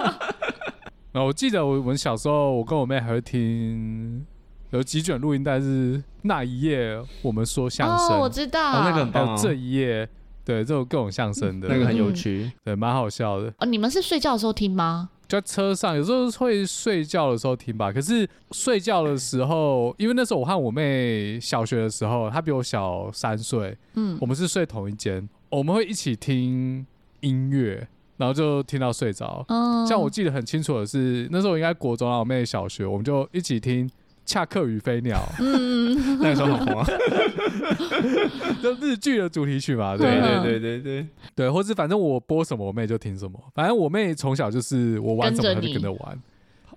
[1.12, 4.24] 然后我记得我我们小时候，我跟我妹还会听
[4.70, 10.08] 有几卷录音带是那一夜我们说相声，哦，我知道，哦那个很棒还有这一夜，
[10.44, 12.50] 对，这种各种相声的，那个很有趣。
[12.64, 13.52] 对，蛮好笑的。
[13.58, 15.10] 哦，你们是睡觉的时候听吗？
[15.26, 17.92] 在车上，有时候会睡觉的时候听吧。
[17.92, 26.86] 可是睡觉的时候，因为那时候我和我妹小学的时候，她比我小三岁，嗯我，们是睡同一间，我们会一起听
[27.20, 29.44] 音乐，然后就听到睡着。
[29.48, 33.86] 嗯，像我记得很清楚的是，那时候应该国中啊，我妹小学，我们就一起听
[34.28, 36.86] 《恰克与飞鸟》，嗯， 那个时候很红啊。
[38.62, 43.42] 就日剧的主题曲嘛，对对嗯对对对对，或是反正我播什么，我妹就听什么。
[43.54, 46.22] 反正我妹从小就是我玩什么，她就跟着你跟着玩。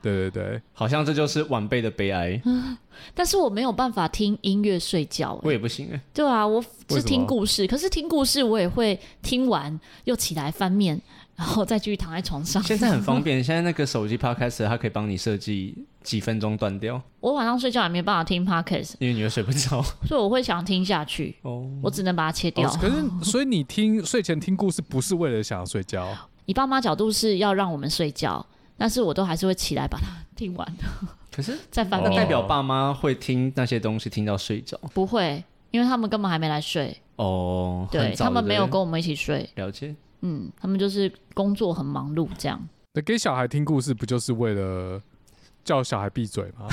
[0.02, 2.42] 对对对，好像这就是晚辈的悲哀。
[3.14, 6.02] 但是我没有办法听音乐睡觉、欸，我也不行哎、欸。
[6.14, 11.00] 对啊，我是听故事，可是听故事我也会听完又起来翻面，
[11.36, 12.64] 然后再继续躺在床上。
[12.64, 17.02] 现在很方便，现在那个手机 Podcast 它可以帮你设计几分钟断掉。
[17.20, 21.36] 我晚上睡觉也没办法听 Podcast，因为你会睡不着， 所以我会想听下去。
[21.44, 22.70] 哦，我只能把它切掉。
[22.70, 26.08] 哦、可是，所以你听睡前听故事不是为了想要睡觉？
[26.46, 28.46] 你爸妈角度是要让我们睡觉，
[28.78, 30.76] 但是我都还是会起来把它听完。
[31.32, 34.78] 可是 再翻面，那代表爸妈会听那些东西听到睡着？
[34.94, 36.98] 不会，因为他们根本还没来睡。
[37.16, 39.48] 哦，对，他们没有跟我们一起睡。
[39.56, 39.96] 了解。
[40.22, 42.60] 嗯，他们就是工作很忙碌这样。
[42.94, 45.00] 那给小孩听故事不就是为了
[45.64, 46.68] 叫小孩闭嘴吗？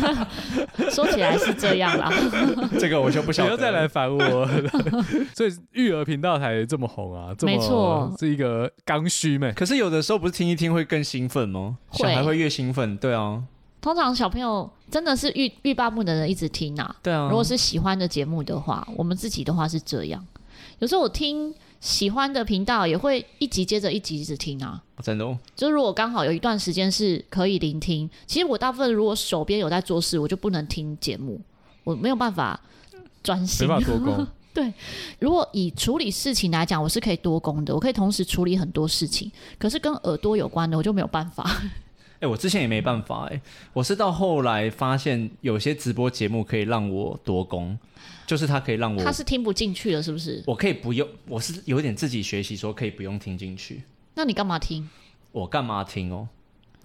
[0.90, 2.12] 说起来是这样啦。
[2.78, 3.48] 这个我就不晓得。
[3.48, 4.48] 不要再来烦我。
[5.34, 9.50] 所以育儿频道才这么红啊，这么没错，是一个刚需嘛。
[9.54, 11.78] 可是有的时候不是听一听会更兴奋吗？
[11.92, 13.42] 小孩会越兴奋，对啊。
[13.80, 16.94] 通常小朋友真的是欲欲罢不能的人一直听啊。
[17.02, 17.28] 对啊。
[17.30, 20.22] 如果是喜欢的节目的话，我们自己的话是这样。
[20.80, 24.82] 有时候我听喜欢的频道也会一集接着一集一直听啊。
[25.02, 25.36] 真的哦。
[25.56, 31.40] 就是如果刚好有一段时间是可以聆听，其实我大部分如果手边有在做事，我就不能听节目，
[31.82, 32.60] 我没有办法
[33.22, 33.66] 专心。
[33.66, 34.26] 没办法多工。
[34.52, 34.72] 对。
[35.18, 39.30] 如果以处理事情来讲，我是可以多工的，我可以同时处理很多事情。
[39.58, 41.48] 可是跟耳朵有关的，我就没有办法。
[42.20, 47.78] 哎、欸，我之前也没办法哎、欸，我是到后来发现有些直播节目可以让我多功，
[48.26, 50.42] 就是它可以让我，他是听不进去了，是不是？
[50.46, 53.82] 我可以不用，我是有点自己学习说可以不用听进去。
[54.14, 54.88] 那你干嘛听？
[55.32, 56.28] 我干嘛听哦？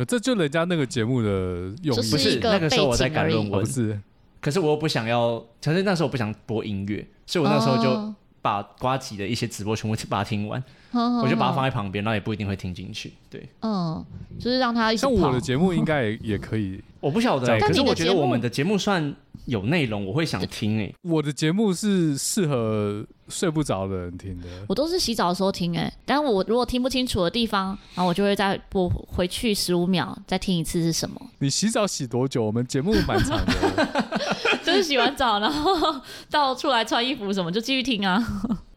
[0.07, 3.99] 这就人家那个节目的用意，不是那个时候我在改论文，不是。
[4.39, 8.13] 可是我又不想要，可是那时候我不想播音乐，所以我那时候就
[8.45, 10.63] 把瓜吉的一些直播全部把它听完。
[10.93, 13.11] 我就把它放在旁边，那也不一定会听进去。
[13.29, 14.05] 对，嗯，
[14.39, 17.59] 就是让他一像我的节目应该也也可以， 我不晓得。
[17.59, 19.13] 可是我觉得我们的节目算
[19.45, 20.95] 有内容，我会想听诶。
[21.01, 24.47] 我的节目是适合睡不着的人听的。
[24.69, 31.19] 我都是洗澡的时候听诶，但我如果听不清楚的地方，然后我就会再播回去十五秒，再听一次是什么。
[31.39, 32.41] 你洗澡洗多久？
[32.45, 34.15] 我们节目蛮长的，
[34.75, 38.23] 就是洗完澡然后 到出来穿衣服什么就继续听啊，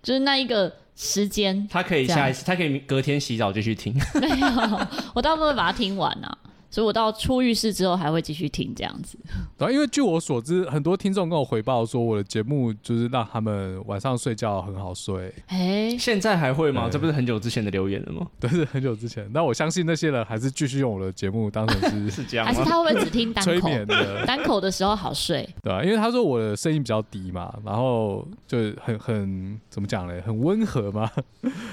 [0.02, 0.72] 就是那一个。
[1.00, 3.94] 时间，他可以下一次，他可以隔天洗澡继续听。
[4.20, 4.80] 没有，
[5.14, 6.36] 我大部分会把它听完啊。
[6.70, 9.18] 所以我到出浴室之后还会继续听这样子。
[9.56, 15.32] 对，因为据我所知，很多听众跟我回报说，我的节目就是让他们晚上睡觉很好睡。
[15.46, 16.88] 哎，现在还会吗？
[16.90, 18.26] 这不是很久之前的留言了吗？
[18.38, 19.28] 对，是很久之前。
[19.32, 24.26] 那我相信那些人还是继续用我的节目当成是 是这样，还是他会不会只听单口催眠的？
[24.26, 31.10] 单口的时候好睡，对啊，因为他说我的声音比较低嘛，然后就很很怎么讲嘞，很温和嘛，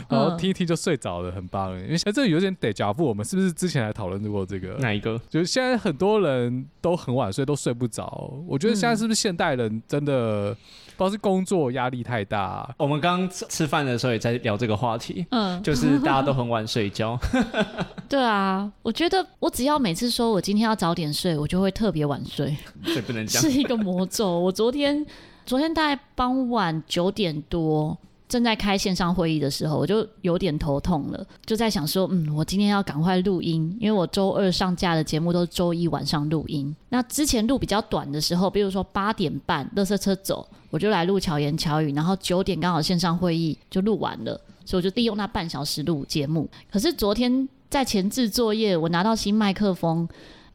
[0.07, 1.71] 然后听一听就睡着了，很棒。
[1.81, 4.84] 因为现在这有点得假付，我们是不是之前还讨论过这个？
[4.85, 5.17] 哪一个？
[5.29, 5.75] 就是现在。
[5.85, 8.33] 很多人都很晚睡，都睡不着。
[8.47, 10.51] 我觉得现在是不是现代人真的
[10.97, 12.67] 不知道是工作压力太大？
[12.79, 17.19] 我们刚刚吃饭的时候也在聊这个话题，嗯，就是大家都很晚睡觉。
[18.09, 22.57] 对啊，我觉得我只要每次说我今天要早点睡，我就会特别晚睡。
[22.85, 24.39] 这不能讲，是一个魔咒。
[24.39, 25.05] 我昨天
[25.45, 27.95] 昨天大概傍晚九点多。
[28.27, 36.75] 正在开线上会议的时候，我就有点头痛了，就在想说，嗯，我今天要赶快录音，因为我周二上架的节目都是周一晚上录音。
[36.89, 46.49] 那之前录比较短的时候，比如说八点半，垃圾车走，我就来录巧言巧语，然后九点刚好线上会议就录完了，所以我就利用那半小时录节目。
[46.71, 50.07] 可是昨天在前置作业，我拿到新麦克风，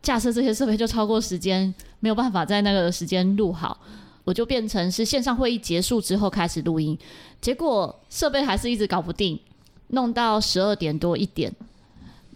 [0.03, 3.79] 架设这些设备就超过时间，没有办法在那个时间录好。
[4.31, 6.97] 我就变成是线上会议结束之后开始录音，
[7.41, 9.37] 结果设备还是一直搞不定，
[9.89, 11.53] 弄到十二点多一点，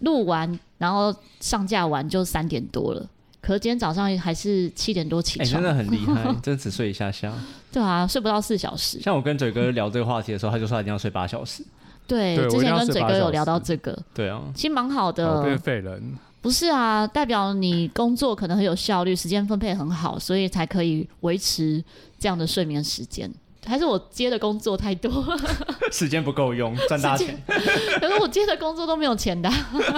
[0.01, 3.09] 录完然后上架完就三点多了。
[3.39, 7.31] 可是今天早上还是七点多起床，欸，真的很厉害， 真的只睡一下下。
[7.71, 8.99] 对啊，睡不到四小时。
[8.99, 11.63] 像我跟嘴哥聊这个话题的时候，他就说他一定要睡八小时。
[12.05, 13.97] 对，对之前跟嘴哥有聊到这个。
[14.13, 15.41] 对啊，其实蛮好的。
[15.43, 16.13] 变废人。
[16.45, 21.83] 不是啊，代表你工作可能很有效率，时间分配很好，所以才可以维持
[22.19, 23.27] 这样的睡眠时间。
[23.65, 25.11] 还是我接的工作太多，
[25.91, 27.35] 时间不够用，赚大钱。
[27.47, 29.49] 可是我接的工作都没有钱的。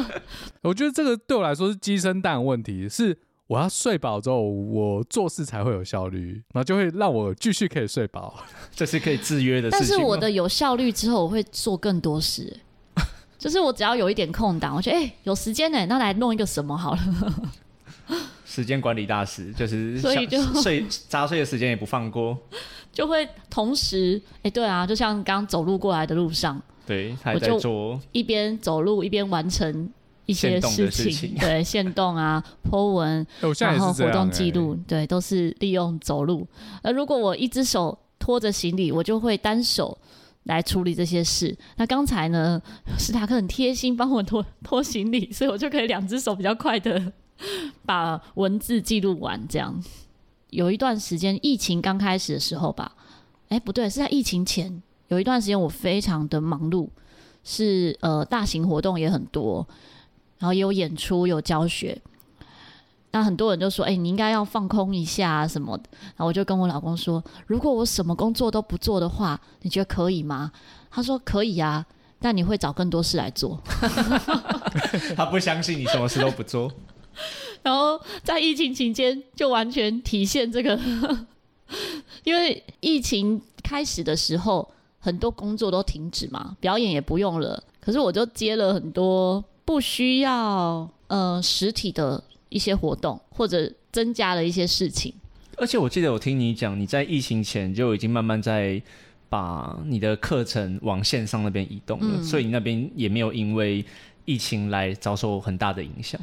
[0.63, 8.33] 我觉得这个对我来说是鸡生蛋问题，是我要睡饱之后，我做事才会有效率，然后就会让我继续可以睡饱，
[8.73, 9.79] 这是可以制约的事情。
[9.79, 12.61] 但是我的有效率之后，我会做更多事。
[13.47, 16.99] 就是我只要有一点空档，我觉得哎、欸、有时间呢，那来弄一个什么好了。
[18.45, 22.37] 时间管理大师就是，所以就睡杂碎的时间也不放过，
[22.91, 29.89] 就会同时哎、欸、对啊，就像刚走路过来的路上，对，他还在做，一边走路一边完成
[30.25, 33.25] 一些事情，事情对，限动啊，po 文，
[33.59, 36.45] 然后活动记录，对，都是利用走路。
[36.81, 39.97] 而如果我一只手拖着行李，我就会单手
[40.47, 41.55] 来处理这些事。
[41.77, 42.61] 那刚才呢，
[42.97, 47.13] 史塔克很贴心帮我拖拖行李，所以我就可以两只手比较快的
[47.85, 49.47] 把文字记录完。
[49.47, 49.81] 这样
[50.49, 52.93] 有一段时间，疫情刚开始的时候吧，
[53.49, 56.89] 哎，不对，是在疫情前有一段时间，我非常的忙碌，
[57.43, 59.67] 是呃，大型活动也很多。
[60.39, 61.99] 然后也有演出，有教学，
[63.11, 65.83] 那很多人就说：“哎、欸，你应该要放空一下啊，什么的。”
[66.15, 70.51] 然后我就跟我老公说：“如果我什么工作都不做的话，你觉得可以吗？”
[70.91, 71.85] 他说：“可以啊，
[72.19, 73.59] 但你会找更多事来做。
[75.15, 76.71] ”他不相信你什么事都不做。
[77.63, 80.79] 然后在疫情期间，就完全体现这个，
[82.23, 87.63] 因为疫情开始的时候，很多工作都停止嘛，表演也不用了。
[87.79, 89.43] 可是我就接了很多。
[89.65, 95.13] 不需要呃实体的一些活动，或者增加了一些事情。
[95.57, 98.81] 而且我记得我听你讲，你在疫情前就已经慢慢在
[99.29, 103.83] 把你的课程往线上那边移动了，嗯、所以你那边也没有因为
[104.25, 106.19] 疫情来遭受很大的影响。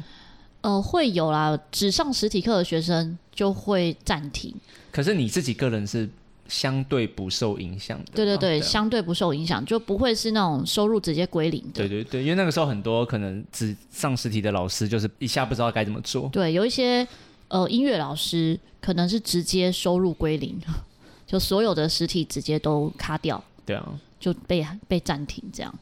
[0.61, 4.53] 呃，会有啦，只上实体课的学生就会暂停。
[4.91, 6.09] 可是你自己个人是？
[6.47, 11.71] 相对不受影响的，对对对，相对不受影响，就不会是那种收入直接归零的。
[11.73, 16.29] 对对对，因为那个时候很多可能只上实体的老师，就是一下不知道该怎么做。
[16.29, 17.07] 对，有一些
[17.47, 20.59] 呃音乐老师可能是直接收入归零，
[21.25, 23.43] 就所有的实体直接都卡掉。
[23.65, 25.73] 对啊，就被被暂停这样。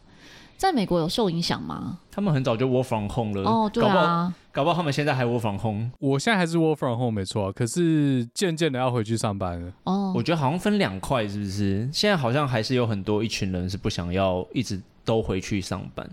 [0.63, 1.99] 在美国有受影响吗？
[2.09, 3.49] 他们很早就 work from home 了。
[3.49, 4.33] 哦，对啊。
[4.53, 9.73] 搞不好他们现在还 work from home，我现在还是 work from home 没错啊，可是渐渐的要回去上班了。
[9.83, 11.89] 哦，我觉得好像分两块，是不是？
[11.91, 16.09] 现在好像还是有很多一群人是不想要一直都回去上班，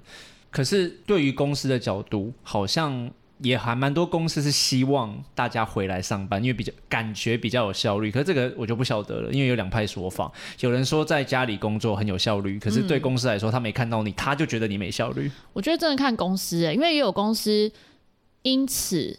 [0.50, 3.08] 可是对于公司的角度，好像。
[3.42, 8.10] 也还蛮多公司是希望大家回来上班，因为比较感觉比较有效率。
[8.10, 10.30] 可是这个我就不晓得了，因为有两派说法。
[10.60, 15.30] 有人说在家里工作很有效率，可是对公司来说，他没看到你，他就觉得你没效率。
[15.52, 17.70] 我觉得真的看公司欸，因为也有公司
[18.42, 19.18] 因此，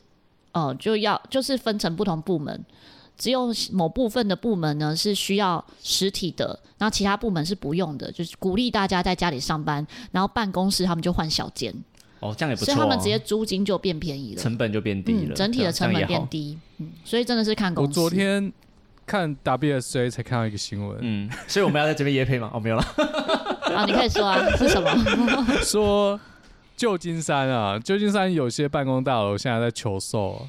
[0.51, 2.63] 呃，就要就是分成不同部门，
[3.17, 11.73] 只有某部分的部门呢是需要实体的，然后其他部门是不用的，就是鼓励大家在家里上班，然后办公室他们就换小间。
[12.21, 12.73] 哦，这样也不错、啊。
[12.73, 16.57] 所以他们直接租金就变便宜了，成本就变低了，嗯、整体的成本变低。
[16.77, 17.89] 嗯，所以真的是看公司。
[17.89, 18.51] 我昨天
[19.05, 22.49] 看 WSJ 才看到一个新闻，嗯，所以我们要在这边也配吗？
[22.53, 22.83] 哦，没有了。
[23.75, 24.89] 啊，你可以说啊，是什么？
[25.61, 26.19] 说
[26.77, 30.47] 旧金山啊，旧金山有些办公大楼现在在求售，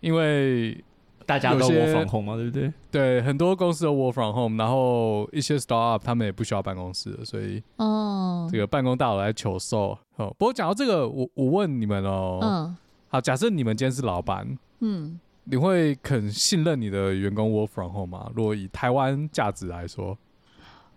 [0.00, 0.82] 因为。
[1.26, 2.72] 大家都 work from home 嘛，对不对？
[2.90, 9.98] 对，很多公司都 work from home，然后一些 startup 他们也不需要办公室了，所以哦，这个办公大楼来求售。
[10.16, 12.76] 哦，不过讲到这个，我我问你们哦，嗯，
[13.08, 18.30] 好，假设你们今天是老板，嗯，你会肯信任你的员工 work from home 吗？
[18.34, 20.16] 如果以台湾价值来说，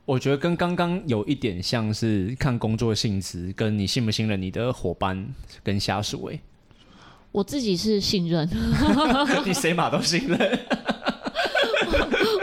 [0.05, 5.27] 我觉得跟刚刚有一点像是看工作性质，跟你信不信任你的伙伴
[5.63, 6.39] 跟下属，哎。
[7.35, 8.49] 我自己是信任，
[9.45, 10.39] 你谁嘛都信任。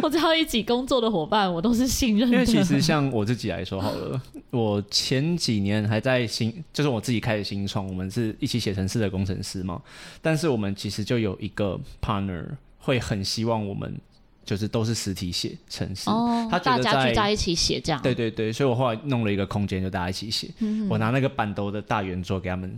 [0.02, 2.34] 我只要一起工作的伙伴，我都是信任的。
[2.34, 4.20] 因为其实像我自己来说好了，
[4.50, 9.80] 我前几年还在新，就是我自己开的新创，我们是一起写程式的工程师嘛。
[10.20, 12.44] 但是我们其实就有一个 partner
[12.76, 13.98] 会很希望我们
[14.44, 18.02] 就是都是实体写程式，哦，他大家聚在一起写这样。
[18.02, 20.50] 对对对，所以我后来弄了一个空间，就大家一起写。
[20.58, 22.70] 嗯，我拿那个板斗的大圆桌给他们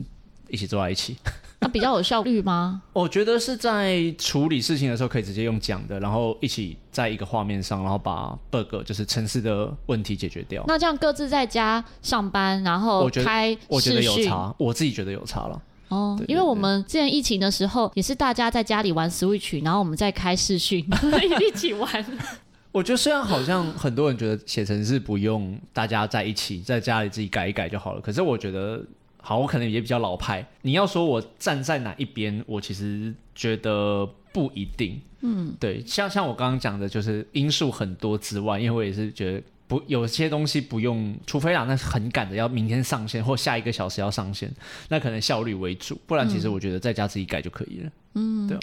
[0.54, 1.16] 一起坐在一起。
[1.60, 2.82] 那比较有效率吗？
[2.92, 10.62] 我觉得是在处理事情的时候可以直接用讲的，然后一起在一个画面上，然后把 bug 就是城市的问题解决掉。
[10.68, 15.62] 那这样各自在家上班，然后开我觉得有差，我自己觉得有差了。
[15.88, 20.86] 哦，因为我们之前疫情的时候也是大家在家里玩 Switch，然后我们在开视讯
[21.40, 22.04] 一起玩。
[22.72, 28.84] 我觉得虽然好像很多人觉得写程式不用大家在一起，在家里自己改一改就好了，可是我觉得。
[29.26, 30.46] 好，我可能也比较老派。
[30.60, 35.00] 你要说我站在哪一边，我其实觉得不一定。
[35.22, 44.54] 嗯，对，像像我刚刚讲的，就是因素很多之外，因为我也是觉得不有些东西不用，除非啊，那是很赶的要明天上线或下一个小时要上线，
[44.90, 45.98] 那可能效率为主。
[46.06, 47.90] 不然其实我觉得在家自己改就可以了。
[48.16, 48.58] 嗯，对。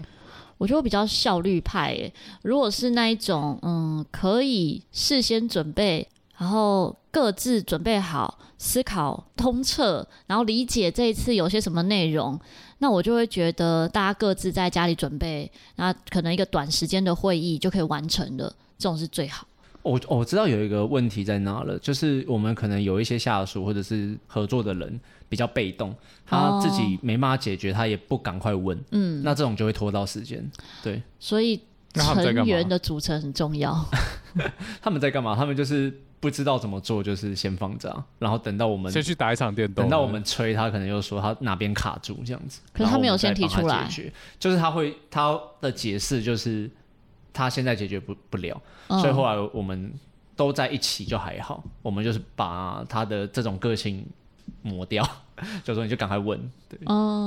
[0.59, 6.07] 我觉得我比较效率派诶，如果是那一种，嗯，可以事先准备。
[6.41, 12.39] 然后各自准备好，思考通彻，然后理解这一次有些什么内容，
[12.79, 19.45] 那我就会觉得大家各自在家里准备，那可能一个短时间的会议就可以完成了，这种是最好。
[19.83, 30.43] 我我知道有一个问题在哪了，就是我们可能有一些下属或者是合作的人比较被动，他自己没办法解决，他也不赶快问，嗯，那这种就会拖到时间，
[30.81, 31.03] 对。
[31.19, 31.61] 所以
[31.93, 33.85] 成员的组成很重要。
[34.81, 35.35] 他们在干嘛？
[35.35, 42.61] 他们就是不知道怎么做，就是先放着，然后等到我们先去打一场电动，等到我们催他，可能又说他哪边卡住这样子。
[42.73, 43.89] 可是他没有先提出来，
[44.39, 46.69] 就是他会他的解释就是。
[47.33, 49.89] 他现在解决不不了，所以后来我们
[50.35, 51.63] 都在一起就还好。
[51.81, 54.05] 我们就是把他的这种个性
[54.61, 55.01] 磨掉，
[55.63, 56.37] 就说你就赶快问，
[56.67, 56.77] 对，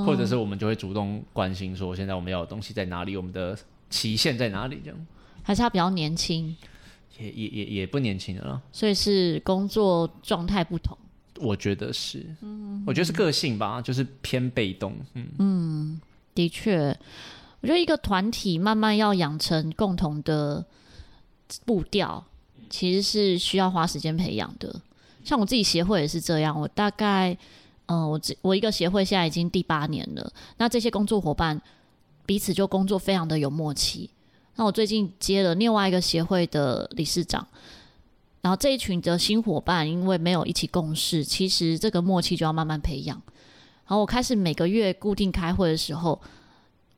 [0.05, 3.57] 或者是我们就会主动关心说，现在我们要的东西在哪里，我们的
[3.89, 5.07] 期限在哪里，这样。
[5.43, 6.55] 还是他比较年轻，
[7.19, 10.97] 也也也也不年轻了，所以是工作状态不同。
[11.39, 16.01] 我觉得是，嗯，我觉得是个性吧，就是偏被动，嗯嗯，
[16.33, 16.97] 的确。
[17.61, 20.63] 我觉得一个团体慢慢要养成共同的
[21.65, 22.23] 步调，
[22.69, 24.81] 其实是需要花时间培养的。
[25.23, 27.35] 像我自己协会也是这样，我大概，
[27.87, 30.31] 呃，我我一个协会现在已经第八年了。
[30.57, 31.59] 那这些工作伙伴
[32.25, 34.09] 彼此就工作非常的有默契。
[34.55, 37.47] 那我最近接了另外一个协会的理事长，
[38.41, 43.21] 然后这一群的新伙伴因为没有一起共事，其实这个默契就要慢慢培养。
[43.85, 46.21] 然后我开始每个月固定开会的时候。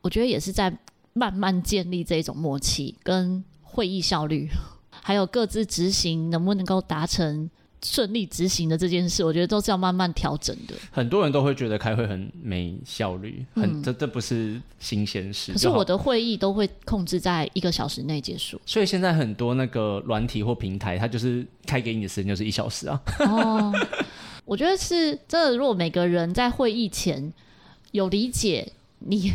[0.01, 0.71] 我觉得也是在
[1.11, 4.47] 慢慢建立这种默契，跟会议效率，
[4.89, 7.49] 还有各自执行能不能够达成
[7.89, 10.75] 顺利执行的这件事，我觉得都是要慢慢调整的。
[10.91, 15.53] 很多人都会觉得开会很没效率，很、嗯、这这不是新鲜事。
[15.53, 18.59] 可是我的会议都会控制在一个小时内结束。
[18.65, 23.01] 所以现在很多那个软体或平台，它就是开给你的时间就是一小时啊。
[23.19, 23.73] 哦，
[24.43, 27.31] 我觉得是真的，如果每个人在会议前
[27.91, 29.31] 有理解你。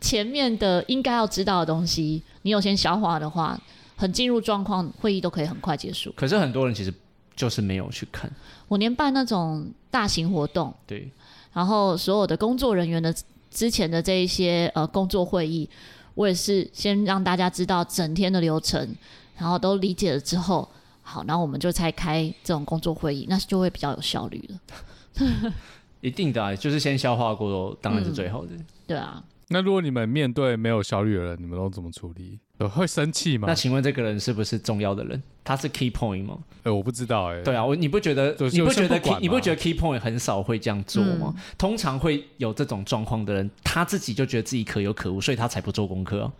[0.00, 3.60] 前面的应该要知道的东西，你有先消化的话，
[3.96, 6.12] 很进入状况，会议都可以很快结束。
[6.14, 6.94] 可是很多人其实
[7.42, 8.30] 就是没有去看。
[8.68, 11.10] 我连办那种大型活动，对，
[11.52, 13.12] 然后所有的工作人员的
[13.50, 15.68] 之前的这一些呃工作会议，
[16.14, 18.94] 我也是先让大家知道整天的流程，
[19.36, 20.68] 然后都理解了之后，
[21.02, 25.52] 好，然后我们就才开这种工作会议，那就会比较有效率了。
[26.00, 28.52] 一定的啊，就是先消化过，当然是最好的。
[28.52, 29.20] 嗯，对啊。
[29.48, 32.38] 那如果你们面对没有效率的人，你们都怎么处理？
[32.68, 33.46] 会生气吗？
[33.48, 35.22] 那请问这个人是不是重要的人？
[35.44, 36.38] 他是 key point 吗？
[36.58, 37.42] 哎、欸，我不知道哎、欸。
[37.42, 41.32] 对啊，我你不觉得你不觉得 key, 你不觉得 key point 很少会这样做吗？
[41.36, 46.32] 嗯、通常会有这种状况的人，他自己就觉得自己可有可无，所以他才不做功课、啊。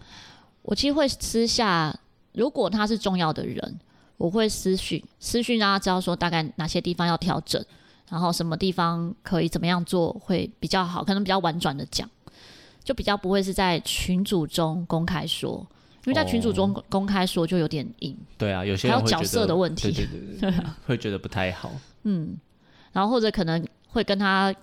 [0.62, 1.94] 我其实会私下，
[2.32, 3.80] 如果他是重要的人，
[4.16, 7.64] 我会私讯私讯让他知道说大概哪些地方要调整，
[8.08, 12.08] 然后什么地方可以怎么样做会比较好，可能比较婉转的讲。
[12.84, 15.64] 就比较不会是在群组中公开说，
[16.04, 18.16] 因为在群组中公开说就有点硬。
[18.36, 21.72] 对啊，有些人还有角色的问题，对对对，对 会觉得不太好。
[22.02, 22.36] 嗯，
[22.92, 24.54] 然后或者可能会跟他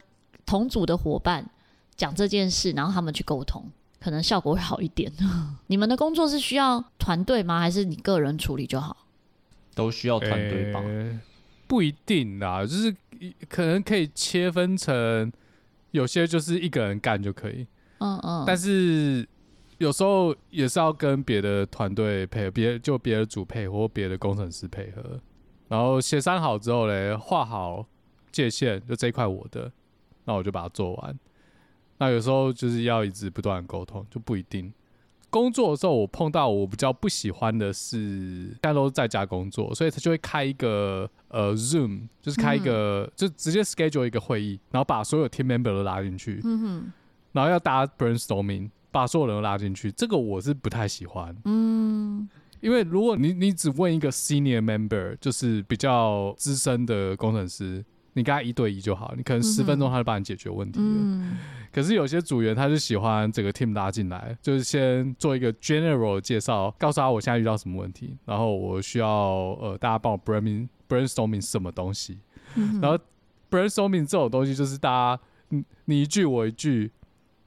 [0.46, 1.50] 同组的伙伴
[1.96, 3.64] 讲这件事，然后他们去沟通，
[4.00, 5.12] 可能效果会好一点。
[5.68, 7.60] 你们的工作是需要团队吗？
[7.60, 8.98] 还是你个人处理就好？
[9.76, 10.82] 都需要团队吧？
[10.82, 11.20] 欸，
[11.68, 12.94] 不一定啦，就是
[13.48, 15.32] 可能可以切分成
[15.92, 17.66] 有些就是一个人干就可以。
[18.00, 19.26] 嗯嗯，但是
[19.80, 25.20] 有时候也是要跟别的团队配合，别就别的组配合或别的工程师配合，
[25.68, 27.86] 然后协商好之后嘞，画好
[28.32, 29.72] 界限，就这一块我的，
[30.26, 31.18] 那我就把它做完。
[31.98, 34.72] 那有时候就是要一直不断沟通，就不一定。
[35.30, 46.42] 工作的时候，我碰到我比较不喜欢的是，大家都在家工作，所以他就会开一个呃 Zoom，就是开一个、嗯、就直接 schedule 一个会议，然后把所有 team member 都拉进去。
[46.44, 46.92] 嗯哼。
[47.32, 51.36] 然后要大家 brainstorming，把所有人都拉进去，这个我是不太喜欢。
[51.46, 52.28] 嗯，
[52.60, 60.86] 因为如果你你只问一个 senior member，就是比较资深的工程师，你跟他一对一就好，你可能十分钟他就帮你解决问题了。
[60.88, 61.38] 嗯，
[61.72, 69.10] 可是有些组员他就喜欢整个 team 拉进来，就是先做一个 general 介绍，告诉他我现在遇到什么问题，然后我需要
[69.62, 72.18] 呃大家帮我 brainstorming brainstorming 什么东西，
[72.82, 72.98] 然后
[73.52, 76.92] brainstorming 这种东西就是大家你你一句我一句。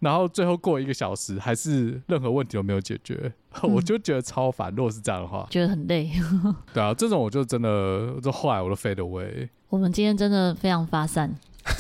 [0.03, 3.33] 然后最后过一个小时，还是任何问题都没有解决，
[3.63, 4.75] 嗯、我就觉得超烦。
[4.77, 6.11] 如果是这样的话，觉得很累。
[6.75, 9.49] 对啊，这种我就真的，就后来我都 fade away。
[9.69, 11.33] 我们今天真的非常发散，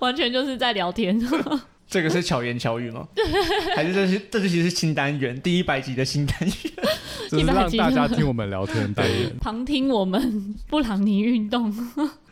[0.00, 1.20] 完全就是在聊天。
[1.86, 3.06] 这个是巧言巧语吗？
[3.76, 6.50] 还是这是这是其实是新单元，第一百集的新单元，
[7.30, 11.70] 就是让大家听我们聊天单元，旁听我们布朗尼运动，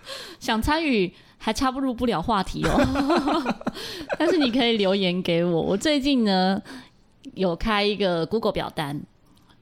[0.40, 1.12] 想参与。
[1.42, 3.54] 还插不入不了话题哦，
[4.18, 5.62] 但是你可以留言给我。
[5.62, 6.60] 我最近呢
[7.32, 9.00] 有开一个 Google 表单，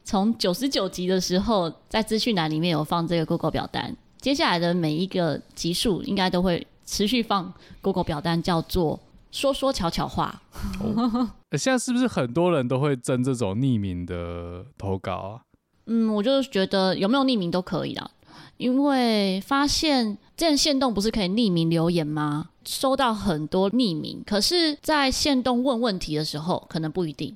[0.03, 8.99] 从九十九集的时候，在资讯栏里面有放这个 Google 表单，接下来的每一个集数应该都会持续放 Google 表单，叫做
[9.31, 10.43] “说说悄悄话”
[10.83, 11.31] 哦。
[11.57, 15.41] 现在是不是很多人都会争这种匿名的投稿啊？
[15.87, 18.11] 嗯，我就是觉得有没有匿名都可以啦，
[18.59, 22.51] 因为发现这样限动不是可以匿名留言吗？
[22.65, 27.35] 收到很多匿名，可是，在限动问问题的时候，可能不一定，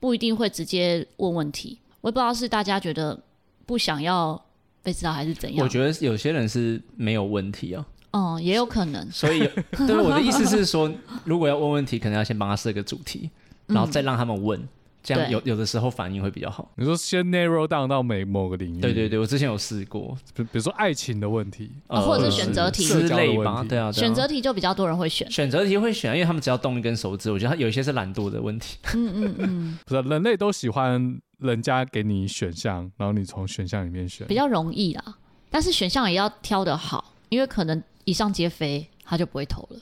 [0.00, 1.78] 不一定会直接问问题。
[2.00, 3.20] 我也不知道是大家觉得
[3.66, 4.40] 不想要
[4.82, 5.62] 被知道，还是怎样。
[5.62, 7.84] 我觉得有些人是没有问题啊。
[8.12, 9.10] 哦、嗯，也有可能。
[9.10, 9.40] 所以，
[9.76, 10.90] 对我的意思是说，
[11.24, 13.28] 如果要问问题，可能要先帮他设个主题，
[13.66, 14.68] 然后再让他们问，嗯、
[15.02, 16.70] 这样有有的时候反应会比较好。
[16.76, 18.80] 你说先 narrow down 到每某个领域。
[18.80, 23.64] 对对对，我之前有试过，比比如说爱情的问题，呃、或者是选择题之类吧。
[23.68, 25.30] 对啊，对啊，选择题就比较多人会选。
[25.30, 28.78] 选择题会选，因为他们只要动一根手指，我觉得他有一些是懒惰的问题。
[28.94, 31.20] 嗯嗯嗯，不是，人类都喜欢。
[31.42, 35.16] 人家给你选项，然后你从选项里面选，比较容易啦。
[35.50, 39.80] 但是选项也要挑得好，因为可能以上皆非，他就不会投了。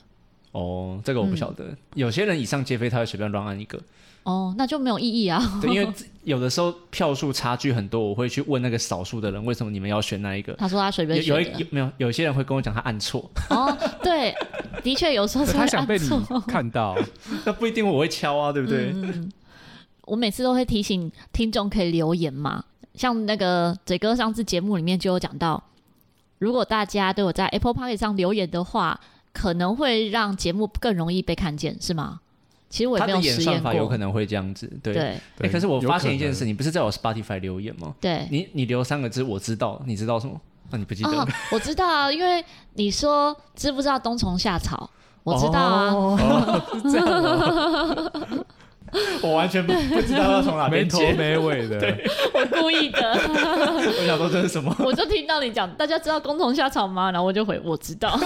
[0.53, 1.65] 哦，这个我不晓得。
[1.65, 3.79] 嗯、有些人以上皆非，他会随便乱按一个。
[4.23, 5.41] 哦，那就没有意义啊。
[5.61, 5.93] 对，因为
[6.23, 10.53] 有的时候票数差距很多，我会去问那个少数的人，为什么你们要选那一个？
[10.53, 11.41] 他说他随便选有。
[11.41, 11.91] 有一有没有？
[11.97, 13.29] 有些人会跟我讲他按错。
[13.49, 14.33] 哦，对，
[14.83, 16.07] 的确有时候是他想被你
[16.47, 16.95] 看到，
[17.45, 18.91] 那不一定我会敲啊，对不对？
[18.93, 19.31] 嗯
[20.05, 22.65] 我每次都会提醒听众可以留言嘛，
[22.95, 25.63] 像那个嘴哥上次节目里面就有讲到，
[26.39, 28.99] 如果大家都有在 Apple Podcast 上留言的话，
[29.31, 32.19] 可能会让节目更容易被看见，是吗？
[32.71, 33.43] 其实我也没有实验过。
[33.43, 34.93] 他的演算法有可能会这样子，对。
[34.93, 37.93] 对欸、可是我发现一件事，你不是在我 Spotify 留言吗？
[38.01, 38.25] 对。
[38.31, 40.33] 你你留三个字，我知道，你知道什么？
[40.71, 41.27] 那、啊、你不记得、哦？
[41.51, 42.43] 我知道啊， 因为
[42.75, 44.89] 你说知不知道冬虫夏草？
[45.23, 45.93] 我知道啊。
[45.93, 48.45] 哦哦、这样
[49.23, 51.79] 我完全不不知道要从哪边接，没头没尾的。
[51.81, 52.99] 对，我故意的。
[53.11, 54.75] 我想说这是什么？
[54.79, 57.11] 我就听到你讲，大家知道冬虫夏草吗？
[57.11, 58.19] 然后我就回我知道。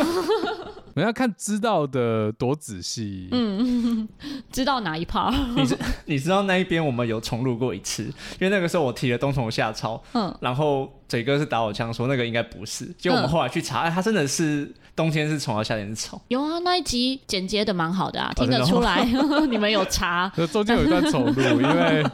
[0.95, 3.27] 我要看知道的多仔细。
[3.31, 4.07] 嗯，
[4.51, 5.33] 知道哪一 part？
[5.55, 14.73] 你知你知道那一边我们有重录过一次，因为那个时候我提了冬虫夏草，嗯，然后嘴哥是打我枪说那个应该不是，结果我们后来去查，哎、嗯，他真的是。
[14.95, 16.19] 冬天是虫，到夏天是虫。
[16.29, 19.03] 有啊，那一集剪接的蛮好的啊，听得出来。
[19.49, 20.31] 你们有查？
[20.53, 22.05] 中间有一段重录，因为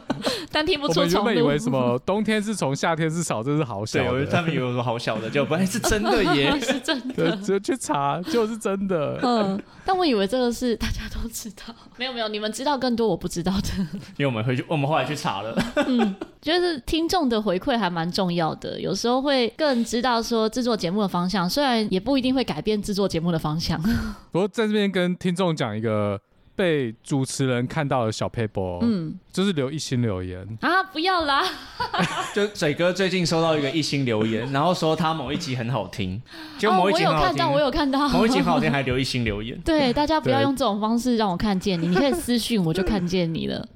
[0.50, 1.18] 但听不出重录。
[1.20, 4.10] 我们原本以为什么冬天是虫，夏天是草，这是好小的。
[4.10, 7.36] 对，他们以为说好小的，就不然是真的耶，是真的。
[7.36, 9.20] 就去查，就是真的。
[9.22, 11.72] 嗯，但我以为这个是大家都知道。
[11.96, 13.68] 没有没有，你们知道更多我不知道的。
[14.16, 15.56] 因为我们回去，我们后来去查了。
[15.86, 22.71] 嗯，就是听众的回馈还蛮重要的，有时候会更知道说制作节目的方向，虽然也不一定会改变。
[22.80, 23.80] 制作节目的方向。
[24.30, 26.20] 不过在这边跟听众讲一个
[26.54, 31.42] 被主持人看到的小撇步，嗯，就是留一星留言啊，不要啦！
[32.34, 36.20] 就水哥最近收到一个一星留言，然后说他某一集很好听，
[36.58, 39.58] 就某一集很好听，我有看到，我有看到，某一集很好听还留一星留言。
[39.64, 43.66] 对，大家不要用这种方式让我看见你，你可以私讯我就看见你了。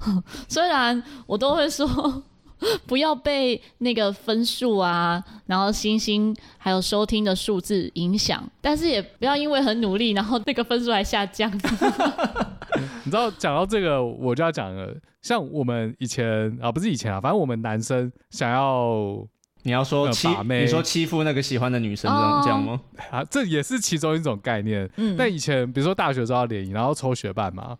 [0.49, 2.22] 虽然我都会说。
[2.86, 11.50] 不要被那个分数啊，然后星星还有收听的数字影响，但是也不要因为很努力，然后那个分数还下降。
[13.04, 14.94] 你知道讲到这个，我就要讲了。
[15.22, 19.26] 像我们以前啊，不是以前啊，反正我们男生想要，
[19.62, 22.80] 你要说欺，你说欺负那个喜欢的女生这样这样吗？
[23.11, 24.88] 啊，这也是其中一种概念。
[24.96, 27.76] 嗯，但以前比如说大学时候要联谊，然后抽学伴嘛，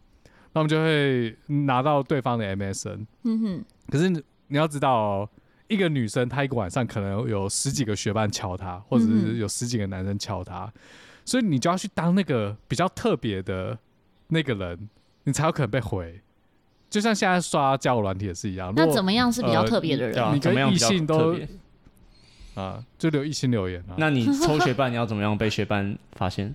[0.53, 3.07] 那我们就会拿到对方的 MSN。
[3.25, 4.25] 嗯哼，可是。
[4.49, 5.29] 你要知道哦，
[5.69, 10.73] 一个女生她一个晚上可能有十几个学伴敲她，或者是有十几个男生敲她，嗯、
[11.25, 13.77] 所以你就要去当那个比较特别的
[14.29, 14.89] 那个人，
[15.25, 16.21] 你才有可能被回。
[16.89, 18.73] 就像现在刷交友软体也是一样。
[18.77, 20.25] 那怎么样是比较特别的人？
[20.25, 21.37] 呃、你跟异性都
[22.55, 23.95] 啊，就留异性留言啊。
[23.99, 26.55] 那你抽学伴，你要怎么样被学伴发现？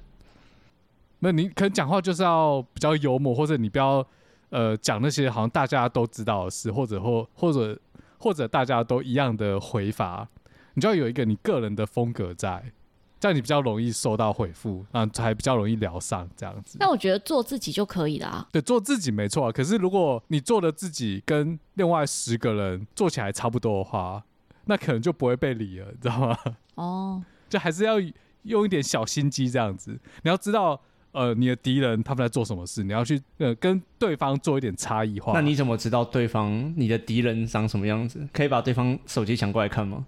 [1.20, 4.08] 那你可能讲话就是要比较幽默，或者你不要。
[4.52, 7.80] 呃，讲那些好像大家都知道的事，或者或或者
[8.18, 10.28] 或者大家都一样的回法，
[10.74, 12.72] 你就要有一个你个人的风格在，
[13.18, 16.78] 这样你比较容易收到回复，啊，才比较容易聊上这样子。
[16.82, 18.48] 那我觉得做自己就可以了啊。
[18.52, 19.52] 对，做自己没错啊。
[19.54, 24.22] 可是如果你做的自己跟另外十个人做起来差不多的话，
[24.66, 26.38] 那可能就不会被理了，你知道吗？
[26.76, 27.96] 哦，就还是要
[28.44, 29.98] 用一点小心机这样子。
[30.24, 30.82] 你要知道。
[31.12, 32.84] 呃，你的敌人他们在做什么事？
[32.84, 35.34] 你要去呃跟对方做一点差异化。
[35.34, 38.28] 那你怎么知道对方你的敌人长什么样子？
[38.32, 40.06] 可以把对方手机抢过来看吗？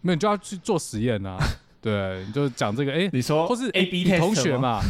[0.00, 1.38] 没有，你就要去做实验啊。
[1.80, 2.92] 对，你就讲这个。
[2.92, 4.80] 哎、欸，你说，或是 A B 同学嘛，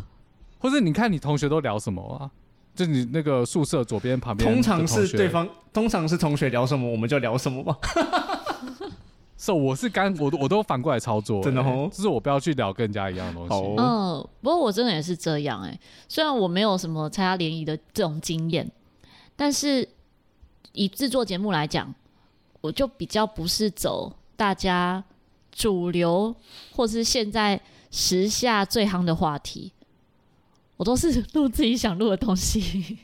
[0.58, 2.30] 或是你看你同学都聊什么啊？
[2.74, 7.76] 就你那个宿舍左边旁边，通常是对方，通常是同学聊什么，我们就聊什么吧。
[9.42, 13.54] 是，so, 我是干我我都反过来操作、欸，真的哦，就是我不要去聊跟人家一样的东西。
[13.76, 18.70] 嗯、哦，不过我真的也是这样哎、欸，虽然我没有什么参加联谊的这种经验，
[19.34, 19.88] 但是
[20.70, 21.92] 以制作节目来讲，
[22.60, 25.02] 我就比较不是走大家
[25.50, 26.32] 主流
[26.76, 29.72] 或是现在时下最夯的话题，
[30.76, 32.98] 我都是录自己想录的东西，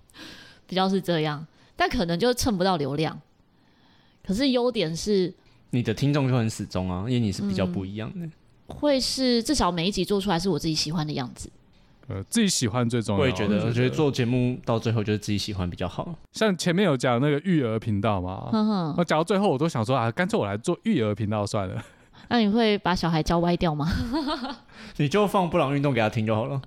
[0.68, 3.18] 比较是这样，但可能就蹭不到流量。
[4.22, 5.32] 可是优点是。
[5.70, 8.26] 你的听众就很死忠啊，因为你是比较不一样的。
[8.26, 8.32] 嗯、
[8.68, 11.50] 会是至少每一集做出来是我自己喜欢的样子。
[12.08, 13.20] 呃，自己喜欢最重要。
[13.20, 16.14] 我也觉得，我觉得做节目到最后就是自己喜欢比较好。
[16.32, 21.84] 像前面有讲那个育儿频道嘛，呵呵我讲到最后我都想说啊，干脆我来做育儿频道算了。
[22.30, 23.86] 那你会把小孩教歪掉吗？
[24.96, 26.60] 你就放布朗运动给他听就好了。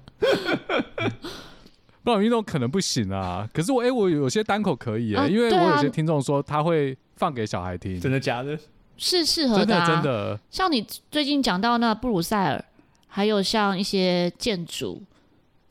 [2.03, 8.57] 布朗运动可能不行啊，可是我哎、欸，我有些单口可以哎、欸，啊、因为我有些听众说他会放给小孩听，真的假的？
[9.03, 10.39] 是适合的、啊，真的，真的。
[10.51, 12.63] 像你最近讲到那布鲁塞尔，
[13.07, 15.01] 还有像一些建筑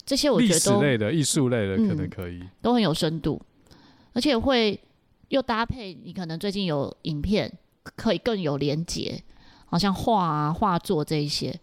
[0.05, 3.41] 这些，我觉得都历史类的、艺术类的可能可以、嗯，都很有深度，
[4.15, 4.79] 而且会
[5.29, 7.51] 又搭配你可能最近有影片，
[7.97, 9.23] 可以更有连结，
[9.67, 11.57] 好像画啊、画作这一些。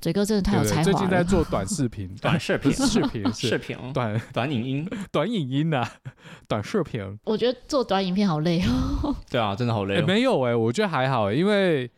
[0.00, 0.84] 嘴哥真的太有才华了。
[0.84, 5.86] 最近在做短视频， 短视频，视频，视频，短短影音，短影音呐，
[6.48, 7.18] 短视频。
[7.24, 9.14] 我觉得做短影片好累哦。
[9.30, 10.00] 对啊，真的好累。
[10.02, 11.90] 没有哎，我觉得还好，因为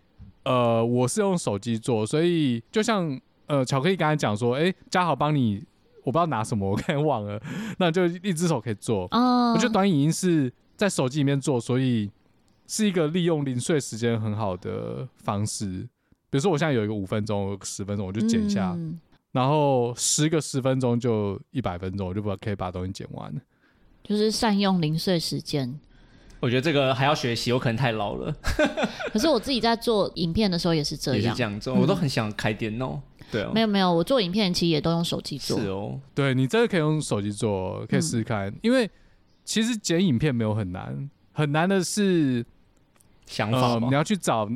[0.45, 5.63] 呃，我是用手机做，所以就像呃，巧克力刚才讲说，哎，嘉豪帮你，
[6.05, 7.41] 我不知道拿什么，我刚才忘了，
[7.79, 9.09] 那就一只手可以做。
[9.11, 9.53] 哦。
[9.55, 12.11] 我觉得短影音是在手机里面做，所以
[12.67, 15.89] 是一个利用零碎时间很好的方式。
[16.37, 19.01] 比如说，我现在有一个五分钟、十分钟，我就剪一下，嗯、
[19.33, 23.35] 然后十个十分钟就一百分钟，我就把可以把东西剪完。
[24.05, 25.81] 就是善用零碎时间。
[26.41, 28.31] 我觉得这个还要学习，我可能太老了。
[29.11, 32.91] 可是我自己在做影片的时候也是这样，也是这样做，我都很想开电脑。
[32.91, 35.59] 嗯、对哦，没有没有，我做影片其实也都用手机做。
[35.59, 38.49] 是哦，对你这个可以用手机做，可以试试看。
[38.49, 38.91] 嗯、因为
[39.43, 42.45] 其实剪影片没有很难，很难的是
[43.25, 44.47] 想法、呃，你要去找。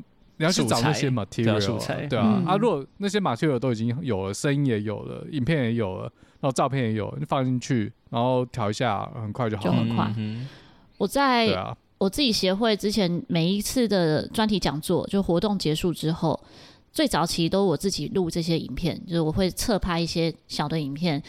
[0.41, 6.05] 你要去找那些 material，对，对啊，嗯、啊，如果那些 material 都已经有了，声音也有了，影片也有了，
[6.41, 9.71] 然后照片也有，你放进去，然后调一下，很快就好了。
[9.71, 10.11] 就很快。
[10.17, 10.49] 嗯、
[10.97, 16.43] 我在、啊、我自己协会之前每一次的专题讲座，就活动结束之后，
[16.91, 21.23] 最早期都我自己录这些影片，就是我会侧拍一些小的影片，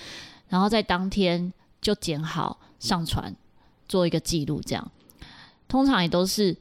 [0.47, 1.51] 然后在当天
[1.82, 3.36] 就剪好上传，
[3.89, 4.91] 做一个记录，这样。
[5.68, 6.55] 通常也都是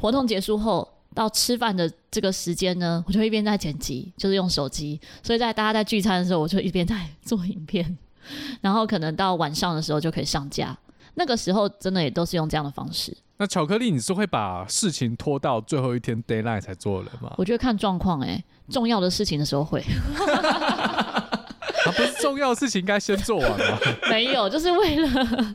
[0.00, 0.88] 活动结束后。
[1.18, 7.98] 到吃饭的这个时间呢，我就一边在剪辑，就是用手机，所以在大家在聚餐的时候，我就一边在做影片，
[8.62, 10.78] 然后可能到晚上的时候就可以上架。
[11.14, 13.12] 那个时候真的也都是用这样的方式。
[13.38, 17.34] 那巧克力，你是会把事情拖到最后一天 deadline 才做的吗？
[17.36, 18.40] 我觉得看状况，哎，
[18.70, 19.82] 重要的事情的时候会。
[20.14, 23.78] 啊，不是重要的事情应该先做完吗？
[24.08, 25.54] 没有，就是为了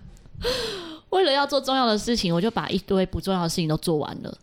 [1.12, 4.38] 为了要做重要的事情，我就把一堆不重要的事情都做完了。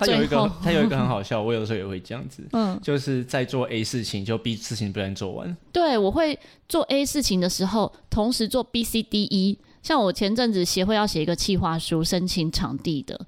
[0.00, 1.42] 他有一个，他有一个很好笑。
[1.42, 5.54] 我有的时候也会这样子，嗯，就是在做 A 事情，就 B 事情不能做完。
[5.70, 6.38] 对，我会
[6.68, 9.58] 做 A 事情的时候，同时做 B、C、D、E。
[9.82, 13.18] 像我前阵子协会要写一个企划书，申请场地的，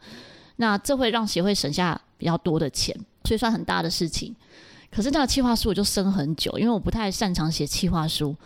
[0.56, 2.94] 那这会让协会省下比较多的钱，
[3.24, 4.34] 所以算很大的事情。
[4.90, 8.36] 可是那个企划书我就生很久，因为我不太擅长写企划书，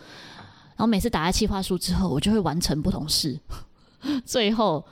[0.75, 3.39] 然后每次打开企划书之后，我就会完成不同事，
[4.25, 4.83] 最后。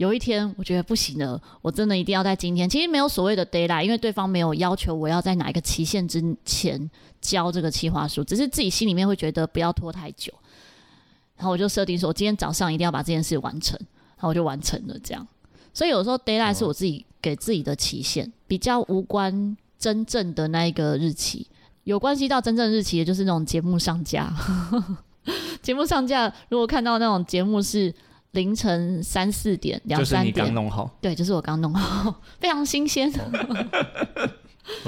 [0.00, 2.66] 有一天，我觉得不行了，我真的一定要在今天。
[2.66, 6.90] 其实没有所谓的 d a y l i g h t 因为对方没有要求我要在哪一个期限之前
[7.20, 10.32] 交这个企划书，只是自己心里面会觉得不要拖太久。
[11.36, 13.78] 然后我就设定说，我今天早上一定要把这件事完成，
[14.16, 15.28] 然后我就完成了这样。
[15.74, 21.46] 所以有时候 d a y l i g h t 是我自己给自己的期限，比较无关真正的那一个日期。
[21.84, 24.34] 有关系到真正日期的就是那种节目上架。
[25.60, 27.94] 节目上架，如果看到那种节目是。
[28.32, 33.10] 凌晨三四点，两三点，就是你刚弄好，对，就是我刚弄好， 非常新鲜。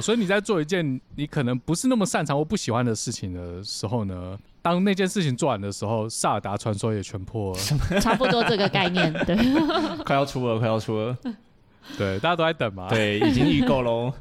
[0.00, 7.58] 所以你在做一件你可能不是那么擅长或不喜欢的事情的时候呢，当那件事情做完的时候，萨尔达传说也全破了，
[8.00, 9.36] 差不多这个概念，对，
[10.04, 11.16] 快要出了，快要出了，
[11.98, 14.12] 对，大家都在等嘛，对，已经预购喽，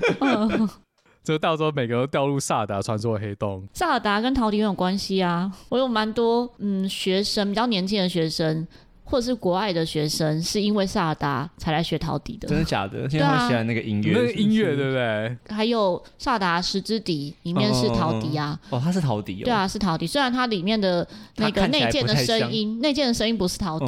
[1.24, 3.64] 这个到时候每个都掉入萨尔达传说的黑洞。
[3.74, 8.68] 萨尔达跟陶笛很有关系啊，我有蛮多嗯学生，比较年轻的学生。
[9.12, 12.48] 或者是国外的学生是因为萨达才来学陶笛的。
[12.48, 13.00] 真的假的？
[13.00, 15.38] 因为他喜欢那个音乐，那个音乐对不对？
[15.56, 18.58] 还有萨达十之笛里面是陶笛啊。
[18.70, 19.46] 哦，它是陶笛哦。
[19.46, 20.08] 对啊，是陶笛。
[20.08, 21.06] 虽然它里面的
[21.36, 23.86] 那个内建的声音，内建的声音不是陶笛。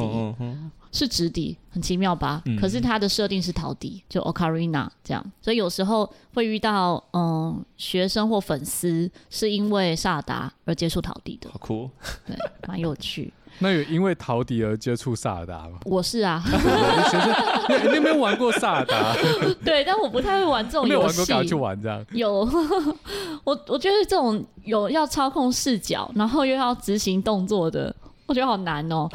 [0.96, 2.40] 是直笛，很奇妙吧？
[2.44, 11.90] 嗯、可是它的设定是陶笛，就 Ocarina 这样，所以有时候会遇到嗯学生或粉丝是因为萨达而接触陶笛的，好酷，
[12.24, 12.36] 对，
[12.68, 13.32] 蛮有趣。
[13.58, 15.78] 那有因为陶笛而接触萨尔达吗？
[15.84, 19.14] 我是啊， 学生，你你有没有玩过萨尔达？
[19.64, 20.88] 对，但我不太会玩这种游戏。
[20.88, 22.04] 没有玩过，赶快去玩这样。
[22.12, 22.48] 有，
[23.44, 27.94] 我我觉得这种有要操控视角，然后又要执行动作的，
[28.26, 29.08] 我觉得好难哦。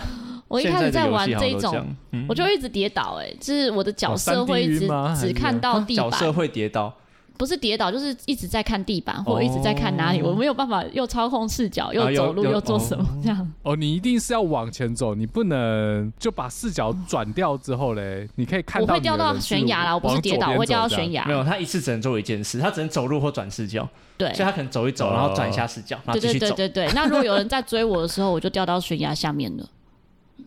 [0.48, 6.92] 我一开始在玩这一种，嗯、我就一直跌倒、欸，哎，就是我的角色会一直只看到地板，角色会跌倒，
[7.40, 13.54] 不是跌倒，就是一直在看地板，或者一直在看哪里，哦、我没有办法又操控视角，又走路，又做什么这样。
[13.64, 18.94] 哦，你一定是要往前走，你不能就把视角转掉之后嘞，你可以看到。
[18.94, 21.24] 我会掉到悬崖啦，我不是跌倒，我会掉到悬崖。
[21.24, 23.88] 没有，他一次只能做一件事，他只能走路或转视角。
[24.18, 26.48] 对，所以他可能走一走，然后转一下视角，然后继续走。
[26.48, 29.66] 对对对对对，那如果有人在追我的时候，我就掉到悬崖下面了。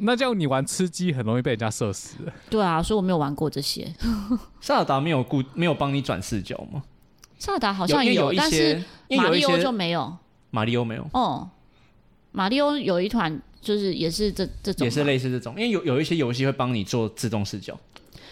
[0.04, 2.16] 那这样你玩吃鸡很容易被人家射死。
[2.50, 3.92] 对啊，所以我没有玩过这些。
[4.60, 6.82] 萨尔达没有顾没有帮你转视角吗？
[7.38, 10.16] 萨尔达好像有，有，有但是马里欧就没有。
[10.50, 11.08] 马里欧没有。
[11.12, 11.48] 哦，
[12.32, 17.78] 马里欧有一团就是也是这这种，也是类似这种，因为有有一些游戏会帮你做自动视角。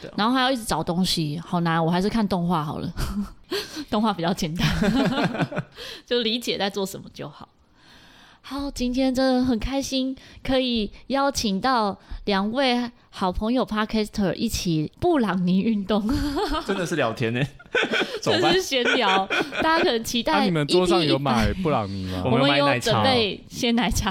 [0.02, 1.84] 对，然后还要一直找东西，好难。
[1.84, 2.92] 我还是看动画好了，
[3.90, 4.66] 动画比较简单，
[6.06, 7.48] 就理解在做什么就好。
[8.51, 16.05] 好，今天真的很开心，可以邀请到两位好朋友 Podcaster 一起布朗尼运动，
[16.66, 17.40] 真的是聊天呢，
[18.20, 19.24] 这是闲聊，
[19.62, 20.44] 大家可能期待。
[20.46, 22.22] 你们桌上有买布朗尼吗？
[22.24, 24.11] 我们有准备鲜奶茶，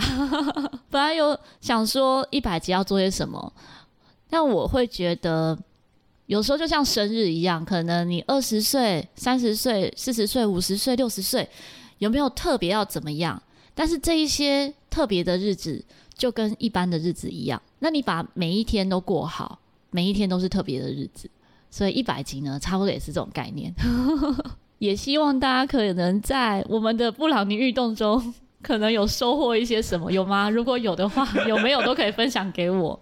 [0.90, 3.52] 本来有想说一百集要做些什么，
[4.30, 5.60] 但我会觉得
[6.28, 11.46] 有时候就像生日一样，可能你二十岁、三十岁、四十岁、五十岁、六十岁，
[11.98, 13.44] 有没有特别要怎么样？
[13.80, 15.82] 但是这一些特别的日子
[16.14, 19.58] 就跟一般的日子一样，那你把每一天都过好，
[19.92, 21.30] 每一天都是特别的日子，
[21.72, 23.74] 所以一百集呢，差不多也是这种概念。
[24.80, 30.50] 也希望大家可能在我们的布朗尼运动中，可能有收获一些什么，有吗？
[30.50, 33.00] 如果有的话， 有没有都可以分享给我。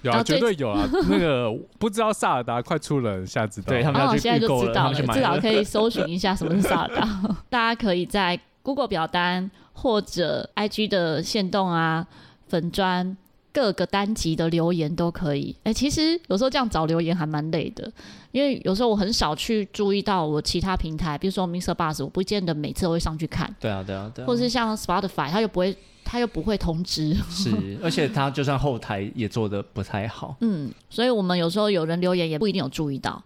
[0.00, 0.88] 有啊，绝对有啊。
[1.10, 3.72] 那个不知道萨尔达快出了，下次知道。
[3.74, 7.36] 对他们要去现在就知道了，至少可以搜寻一下什么是萨尔达。
[7.50, 9.50] 大家可以在 Google 表单。
[9.72, 12.06] 或者 IG 的限动啊、
[12.48, 13.16] 粉砖
[13.52, 15.54] 各个单集的留言都可以。
[15.64, 17.90] 哎、欸，其实有时候这样找留言还蛮累的，
[18.30, 23.54] 因为有时候我很少去注意到我其他平台，比如说 MixerBox，我不见得每次都会上去看。
[23.60, 24.26] 对啊，对啊，对啊。
[24.26, 27.14] 或者是像 Spotify，它又不会，他又不会通知。
[27.28, 27.50] 是，
[27.82, 30.36] 而且他就算后台也做的不太好。
[30.40, 33.22] 嗯，所以我们有时候有人留言也不一定有注意到。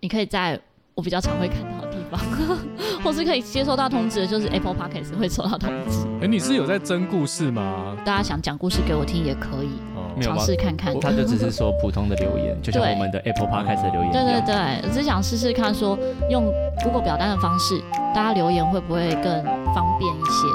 [0.00, 0.58] 你可以在
[0.94, 2.20] 我比较常会看到方，
[3.04, 6.06] 或是可以接收到通知的，就是 Apple Podcast 会收到通知。
[6.18, 7.96] 哎、欸，你是有在征故事吗？
[8.04, 10.98] 大家想讲故事给我听也可以，尝试、哦、看看。
[11.00, 14.12] 他就只是说普通的留言，就像我们的 Apple Podcast 的留言。
[14.12, 14.54] 对对对，
[14.84, 15.98] 我只想试试看，说
[16.30, 16.52] 用
[16.82, 17.80] Google 表单的方式，
[18.14, 19.44] 大家留言会不会更
[19.74, 20.46] 方便一些？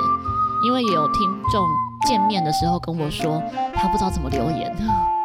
[0.68, 1.66] 因为也有听众
[2.08, 3.42] 见面的时候跟我说，
[3.74, 4.72] 他不知道怎么留言。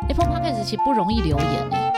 [0.08, 1.92] Apple Podcast 其实不容易留言哎。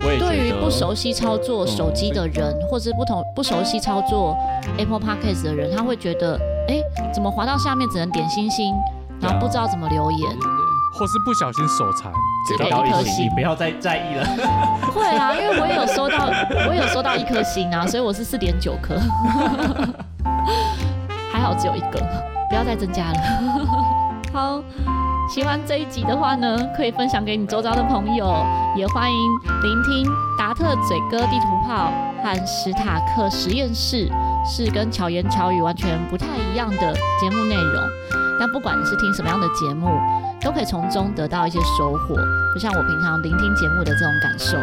[0.00, 4.36] 对于不熟悉操作手机的人，嗯、或者不同不熟悉操作
[4.78, 6.38] Apple Podcast 的人，他会觉得，
[6.68, 6.80] 哎，
[7.12, 8.74] 怎么滑到下面只能点星星，
[9.20, 10.20] 然后不知道怎么留言，
[10.98, 12.12] 或是不小心手残，
[12.48, 14.24] 只给一颗星，不要再在意了。
[14.94, 16.30] 会啊，因为我也有收到，
[16.68, 18.96] 我也有收到一颗星啊，所以我是四点九颗，
[21.32, 22.00] 还好只有一个，
[22.48, 23.18] 不要再增加了。
[24.32, 24.62] 好。
[25.28, 28.44] 喜欢这一集的话呢，可以分享给你周遭的朋友，
[28.76, 29.18] 也欢迎
[29.62, 30.06] 聆听
[30.38, 34.08] 达特嘴哥地图炮和史塔克实验室，
[34.46, 37.82] 是跟巧言巧语完全不太一样的节目内容。
[38.38, 39.88] 但不管你是听什么样的节目，
[40.40, 42.14] 都可以从中得到一些收获，
[42.54, 44.56] 就像我平常聆听节目的这种感受。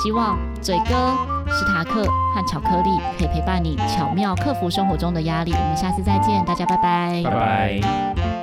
[0.00, 0.94] 希望嘴哥、
[1.50, 5.52] 史塔克和巧克力可以陪伴你巧妙克服生活中的压力。
[5.52, 8.37] 我们下次再见，大家拜拜，拜拜。